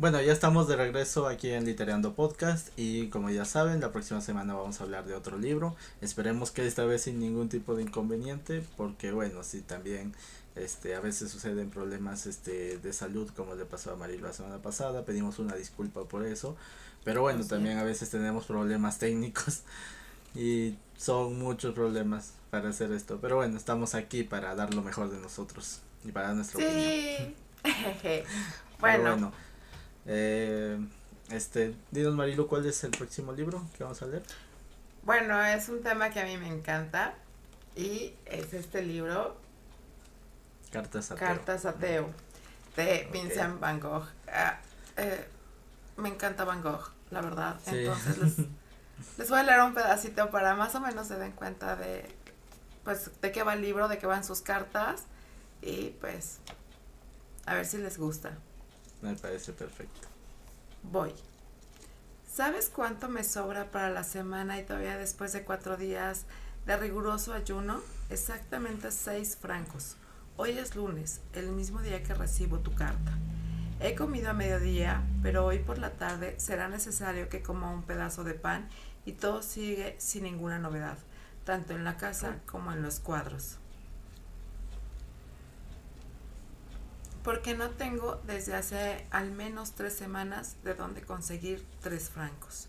Bueno, 0.01 0.19
ya 0.23 0.33
estamos 0.33 0.67
de 0.67 0.77
regreso 0.77 1.29
aquí 1.29 1.51
en 1.51 1.67
Literando 1.67 2.15
Podcast 2.15 2.69
y 2.79 3.09
como 3.09 3.29
ya 3.29 3.45
saben, 3.45 3.83
la 3.83 3.93
próxima 3.93 4.23
semana 4.23 4.55
vamos 4.55 4.81
a 4.81 4.85
hablar 4.85 5.05
de 5.05 5.15
otro 5.15 5.37
libro. 5.37 5.77
Esperemos 6.01 6.51
que 6.51 6.67
esta 6.67 6.87
vez 6.87 7.03
sin 7.03 7.21
ningún 7.21 7.51
tipo 7.51 7.75
de 7.75 7.83
inconveniente, 7.83 8.65
porque 8.79 9.13
bueno, 9.13 9.43
sí 9.43 9.61
también 9.61 10.15
este 10.57 10.95
a 10.95 11.01
veces 11.01 11.31
suceden 11.31 11.69
problemas 11.69 12.25
este 12.25 12.79
de 12.79 12.93
salud 12.95 13.31
como 13.37 13.55
le 13.57 13.67
pasó 13.67 13.93
a 13.93 13.97
Maril 13.97 14.23
la 14.23 14.33
semana 14.33 14.57
pasada, 14.63 15.05
pedimos 15.05 15.39
una 15.39 15.55
disculpa 15.55 16.05
por 16.05 16.25
eso, 16.25 16.57
pero 17.05 17.21
bueno, 17.21 17.45
también 17.45 17.77
a 17.77 17.85
veces 17.85 18.09
tenemos 18.09 18.47
problemas 18.47 18.99
técnicos 18.99 19.65
y 20.35 20.79
son 20.97 21.39
muchos 21.39 21.75
problemas 21.75 22.33
para 22.49 22.71
hacer 22.71 22.91
esto, 22.93 23.19
pero 23.21 23.37
bueno, 23.37 23.59
estamos 23.59 23.95
aquí 23.95 24.23
para 24.23 24.55
dar 24.55 24.73
lo 24.73 24.81
mejor 24.81 25.11
de 25.11 25.21
nosotros 25.21 25.81
y 26.07 26.11
para 26.11 26.33
nuestra 26.33 26.59
sí. 26.59 27.35
bueno 28.81 29.31
eh, 30.07 30.79
este, 31.31 31.75
dinos 31.91 32.15
Marilu, 32.15 32.47
¿cuál 32.47 32.67
es 32.67 32.83
el 32.85 32.91
próximo 32.91 33.33
libro 33.33 33.65
que 33.77 33.85
vamos 33.85 34.01
a 34.03 34.07
leer? 34.07 34.23
Bueno, 35.03 35.43
es 35.43 35.69
un 35.69 35.83
tema 35.83 36.11
que 36.11 36.21
a 36.21 36.25
mí 36.25 36.37
me 36.37 36.49
encanta 36.49 37.15
y 37.77 38.15
es 38.27 38.53
este 38.53 38.83
libro. 38.83 39.37
Cartas 40.71 41.11
Ateo. 41.11 41.27
Cartas 41.27 41.65
Ateo 41.65 42.11
de 42.77 43.09
Vincent 43.13 43.59
Van 43.61 43.81
Gogh. 43.81 44.07
Ah, 44.33 44.61
eh, 44.97 45.27
me 45.97 46.09
encanta 46.09 46.45
Van 46.45 46.63
Gogh, 46.63 46.91
la 47.11 47.21
verdad. 47.21 47.59
Entonces 47.67 48.19
les, 48.19 48.39
les, 49.19 49.31
voy 49.31 49.41
a 49.41 49.43
leer 49.43 49.61
un 49.63 49.75
pedacito 49.75 50.31
para 50.31 50.55
más 50.55 50.75
o 50.75 50.81
menos 50.81 51.07
se 51.07 51.17
den 51.17 51.33
cuenta 51.33 51.77
de 51.77 52.05
pues 52.85 53.11
de 53.21 53.33
qué 53.33 53.43
va 53.43 53.55
el 53.55 53.63
libro, 53.63 53.89
de 53.89 53.99
qué 53.99 54.07
van 54.07 54.25
sus 54.25 54.41
cartas 54.41 55.05
y 55.63 55.91
pues 56.01 56.39
a 57.47 57.55
ver 57.55 57.67
si 57.67 57.79
les 57.79 57.99
gusta. 57.99 58.33
Me 59.03 59.15
parece 59.15 59.53
perfecto. 59.53 60.09
Voy. 60.83 61.13
¿Sabes 62.31 62.71
cuánto 62.75 63.09
me 63.09 63.25
sobra 63.25 63.71
para 63.71 63.91
la 63.91 64.05
semana 64.05 64.59
y 64.59 64.65
todavía 64.65 64.97
después 64.97 65.33
de 65.33 65.43
cuatro 65.43 65.77
días 65.77 66.27
de 66.67 66.77
riguroso 66.77 67.33
ayuno? 67.33 67.81
Exactamente 68.09 68.93
seis 68.93 69.37
francos. 69.37 69.97
Hoy 70.37 70.53
es 70.53 70.77
lunes, 70.77 71.21
el 71.35 71.51
mismo 71.51 71.83
día 71.83 72.03
que 72.03 72.15
recibo 72.15 72.61
tu 72.61 72.75
carta. 72.75 73.19
He 73.81 73.95
comido 73.95 74.31
a 74.31 74.35
mediodía, 74.35 75.03
pero 75.23 75.45
hoy 75.45 75.59
por 75.59 75.79
la 75.79 75.93
tarde 75.93 76.39
será 76.39 76.69
necesario 76.69 77.29
que 77.29 77.43
coma 77.43 77.71
un 77.71 77.83
pedazo 77.83 78.25
de 78.25 78.35
pan 78.35 78.69
y 79.07 79.13
todo 79.13 79.43
sigue 79.43 79.97
sin 79.99 80.25
ninguna 80.25 80.59
novedad, 80.59 80.99
tanto 81.45 81.75
en 81.75 81.85
la 81.85 81.97
casa 81.97 82.37
como 82.47 82.73
en 82.73 82.83
los 82.83 83.01
cuadros. 83.01 83.57
Porque 87.31 87.55
no 87.55 87.70
tengo 87.70 88.20
desde 88.26 88.55
hace 88.57 89.07
al 89.12 89.31
menos 89.31 89.76
tres 89.76 89.93
semanas 89.93 90.57
de 90.64 90.74
dónde 90.74 91.03
conseguir 91.03 91.64
tres 91.81 92.11
francos. 92.11 92.66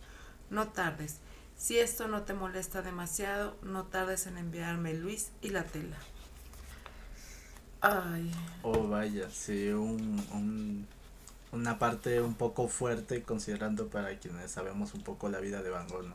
No 0.52 0.68
tardes. 0.68 1.18
Si 1.58 1.80
esto 1.80 2.08
no 2.08 2.26
te 2.26 2.36
molesta 2.36 2.84
demasiado, 2.84 3.58
no 3.64 3.86
tardes 3.86 4.28
en 4.28 4.38
enviarme 4.38 4.94
Luis 4.94 5.32
y 5.42 5.50
la 5.50 5.64
tela. 5.64 5.98
Ay. 7.82 8.32
Oh, 8.62 8.88
vaya, 8.88 9.32
sí, 9.32 9.70
un, 9.70 10.24
un, 10.32 10.88
una 11.52 11.80
parte 11.80 12.22
un 12.22 12.36
poco 12.36 12.68
fuerte 12.68 13.24
considerando 13.24 13.88
para 13.88 14.16
quienes 14.20 14.52
sabemos 14.52 14.94
un 14.94 15.02
poco 15.02 15.28
la 15.28 15.40
vida 15.40 15.64
de 15.64 15.72
Van 15.72 15.88
Gogh, 15.88 16.04
¿no? 16.06 16.14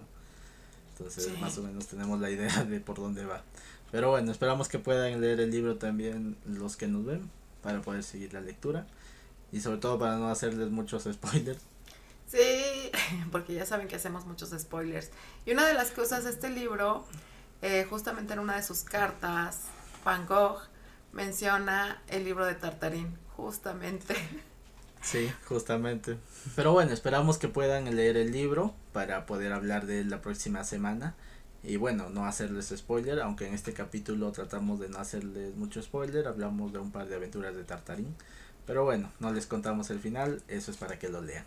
Entonces, 0.93 1.37
más 1.41 1.59
o 1.59 1.65
menos 1.65 1.89
tenemos 1.89 2.21
la 2.21 2.31
idea 2.31 2.63
de 2.63 2.79
por 2.79 2.95
dónde 2.95 3.25
va. 3.25 3.43
Pero 3.91 4.11
bueno, 4.11 4.31
esperamos 4.31 4.69
que 4.69 4.79
puedan 4.79 5.21
leer 5.21 5.41
el 5.41 5.51
libro 5.51 5.79
también 5.79 6.37
los 6.45 6.77
que 6.77 6.87
nos 6.87 7.05
ven 7.05 7.29
para 7.67 7.81
poder 7.81 8.05
seguir 8.05 8.33
la 8.33 8.41
lectura 8.41 8.87
y 9.51 9.59
sobre 9.61 9.79
todo 9.79 9.99
para 9.99 10.19
no 10.19 10.29
hacerles 10.29 10.71
muchos 10.71 11.03
spoilers. 11.13 11.59
Sí, 12.29 12.93
porque 13.33 13.55
ya 13.55 13.67
saben 13.67 13.89
que 13.89 13.97
hacemos 13.97 14.25
muchos 14.25 14.51
spoilers. 14.51 15.11
Y 15.45 15.51
una 15.51 15.67
de 15.67 15.75
las 15.75 15.91
cosas 15.91 16.23
de 16.23 16.31
este 16.31 16.49
libro, 16.49 17.05
eh, 17.63 17.85
justamente 17.91 18.35
en 18.35 18.39
una 18.39 18.55
de 18.55 18.63
sus 18.63 18.83
cartas, 18.83 19.63
Van 20.05 20.27
Gogh 20.29 20.61
menciona 21.13 22.01
el 22.07 22.23
libro 22.25 22.47
de 22.47 22.55
Tartarín, 22.55 23.19
justamente. 23.37 24.15
Sí, 25.03 25.31
justamente. 25.45 26.19
Pero 26.57 26.73
bueno, 26.73 26.93
esperamos 26.93 27.39
que 27.39 27.47
puedan 27.47 27.95
leer 27.95 28.17
el 28.17 28.33
libro 28.33 28.75
para 28.93 29.25
poder 29.25 29.53
hablar 29.53 29.87
de 29.87 30.01
él 30.01 30.11
la 30.11 30.21
próxima 30.21 30.65
semana. 30.65 31.15
Y 31.67 31.77
bueno, 31.79 32.09
no 32.11 32.27
hacerles 32.27 32.73
spoiler, 32.77 33.21
aunque 33.21 33.49
en 33.49 33.53
este 33.53 33.73
capítulo 33.73 34.31
tratamos 34.31 34.79
de 34.79 34.89
no 34.89 34.99
hacerles 34.99 35.57
mucho 35.57 35.83
spoiler, 35.83 36.29
hablamos 36.29 36.73
de 36.73 36.79
un 36.79 36.93
par 36.93 37.09
de 37.09 37.17
aventuras 37.17 37.57
de 37.57 37.65
Tartarín. 37.65 38.15
Pero 38.67 38.85
bueno, 38.85 39.11
no 39.19 39.33
les 39.33 39.47
contamos 39.47 39.91
el 39.91 39.99
final, 39.99 40.43
eso 40.47 40.71
es 40.71 40.77
para 40.77 40.97
que 40.99 41.09
lo 41.09 41.23
lean. 41.23 41.45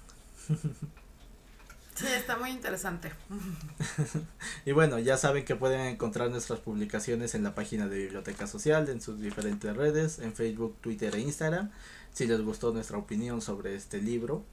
Sí, 1.95 2.07
está 2.07 2.37
muy 2.37 2.49
interesante. 2.51 3.11
y 4.65 4.71
bueno, 4.71 4.99
ya 4.99 5.17
saben 5.17 5.43
que 5.43 5.57
pueden 5.57 5.81
encontrar 5.81 6.29
nuestras 6.29 6.59
publicaciones 6.59 7.35
en 7.35 7.43
la 7.43 7.55
página 7.55 7.87
de 7.87 7.97
Biblioteca 7.97 8.47
Social, 8.47 8.87
en 8.87 9.01
sus 9.01 9.19
diferentes 9.19 9.75
redes, 9.75 10.19
en 10.19 10.33
Facebook, 10.33 10.77
Twitter 10.79 11.13
e 11.15 11.19
Instagram. 11.19 11.71
Si 12.13 12.25
les 12.25 12.41
gustó 12.41 12.71
nuestra 12.71 12.97
opinión 12.97 13.41
sobre 13.41 13.75
este 13.75 14.01
libro, 14.01 14.45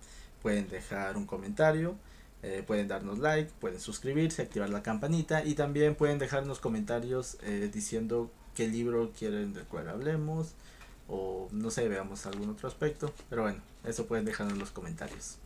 pueden 0.43 0.69
dejar 0.69 1.17
un 1.17 1.25
comentario. 1.25 1.97
Eh, 2.49 2.63
pueden 2.65 2.87
darnos 2.87 3.19
like, 3.19 3.51
pueden 3.59 3.81
suscribirse, 3.81 4.41
activar 4.41 4.71
la 4.71 4.81
campanita 4.81 5.45
y 5.45 5.55
también 5.55 5.97
pueden 5.97 6.21
dejarnos 6.21 6.61
comentarios 6.61 7.39
eh, 7.43 7.69
diciendo 7.75 8.31
qué 8.55 8.69
libro 8.69 9.11
quieren 9.19 9.53
del 9.53 9.65
cual 9.65 9.89
hablemos 9.89 10.55
o 11.09 11.49
no 11.51 11.73
sé, 11.73 11.89
veamos 11.89 12.25
algún 12.25 12.49
otro 12.51 12.69
aspecto. 12.69 13.13
Pero 13.29 13.43
bueno, 13.43 13.61
eso 13.83 14.07
pueden 14.07 14.25
dejarnos 14.25 14.53
en 14.53 14.61
los 14.61 14.71
comentarios. 14.71 15.39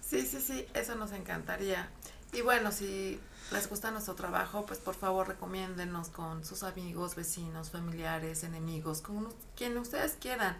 Sí, 0.00 0.22
sí, 0.22 0.40
sí, 0.40 0.64
eso 0.72 0.94
nos 0.94 1.10
encantaría. 1.10 1.88
Y 2.32 2.42
bueno, 2.42 2.70
si 2.70 3.18
les 3.50 3.68
gusta 3.68 3.90
nuestro 3.90 4.14
trabajo, 4.14 4.66
pues 4.66 4.78
por 4.78 4.94
favor 4.94 5.26
recomiéndenos 5.26 6.10
con 6.10 6.44
sus 6.44 6.62
amigos, 6.62 7.16
vecinos, 7.16 7.70
familiares, 7.70 8.44
enemigos, 8.44 9.00
con 9.00 9.34
quien 9.56 9.76
ustedes 9.78 10.16
quieran. 10.20 10.56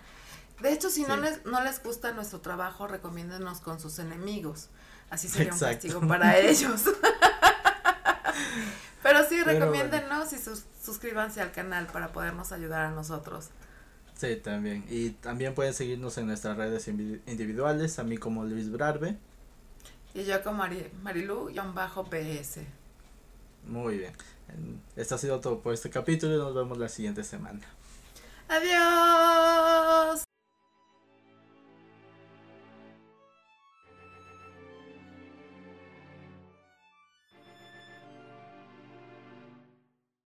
De 0.61 0.73
hecho, 0.73 0.91
si 0.91 1.05
no, 1.05 1.17
les, 1.17 1.45
no 1.45 1.63
les 1.63 1.81
gusta 1.81 2.11
nuestro 2.11 2.41
trabajo, 2.41 2.89
recomiéndenos 2.89 3.61
con 3.61 3.79
sus 3.79 4.01
enemigos. 4.01 4.69
Así 5.11 5.29
sería 5.29 5.53
un 5.53 5.59
castigo 5.59 6.01
para 6.07 6.39
ellos. 6.41 6.85
Pero 9.03 9.29
sí, 9.29 9.43
recomiéndenos 9.43 10.33
y 10.33 10.37
suscríbanse 10.85 11.41
al 11.41 11.53
canal 11.53 11.87
para 11.87 12.13
podernos 12.13 12.51
ayudar 12.53 12.87
a 12.87 12.91
nosotros. 12.91 13.51
Sí, 14.17 14.37
también. 14.37 14.85
Y 14.89 15.11
también 15.11 15.55
pueden 15.55 15.75
seguirnos 15.75 16.19
en 16.19 16.27
nuestras 16.27 16.57
redes 16.57 16.89
individuales, 16.89 17.99
a 17.99 18.05
mí 18.05 18.17
como 18.17 18.45
Luis 18.45 18.71
Brarbe. 18.71 19.17
Y 20.15 20.25
yo 20.25 20.43
como 20.43 20.65
Marilu-PS. 21.03 22.61
Muy 23.67 23.99
bien. 23.99 24.13
Esto 24.97 25.17
ha 25.17 25.19
sido 25.19 25.41
todo 25.41 25.61
por 25.61 25.75
este 25.75 25.91
capítulo 25.91 26.35
y 26.35 26.39
nos 26.39 26.55
vemos 26.55 26.79
la 26.79 26.89
siguiente 26.89 27.23
semana. 27.23 27.61
Adiós. 28.49 30.25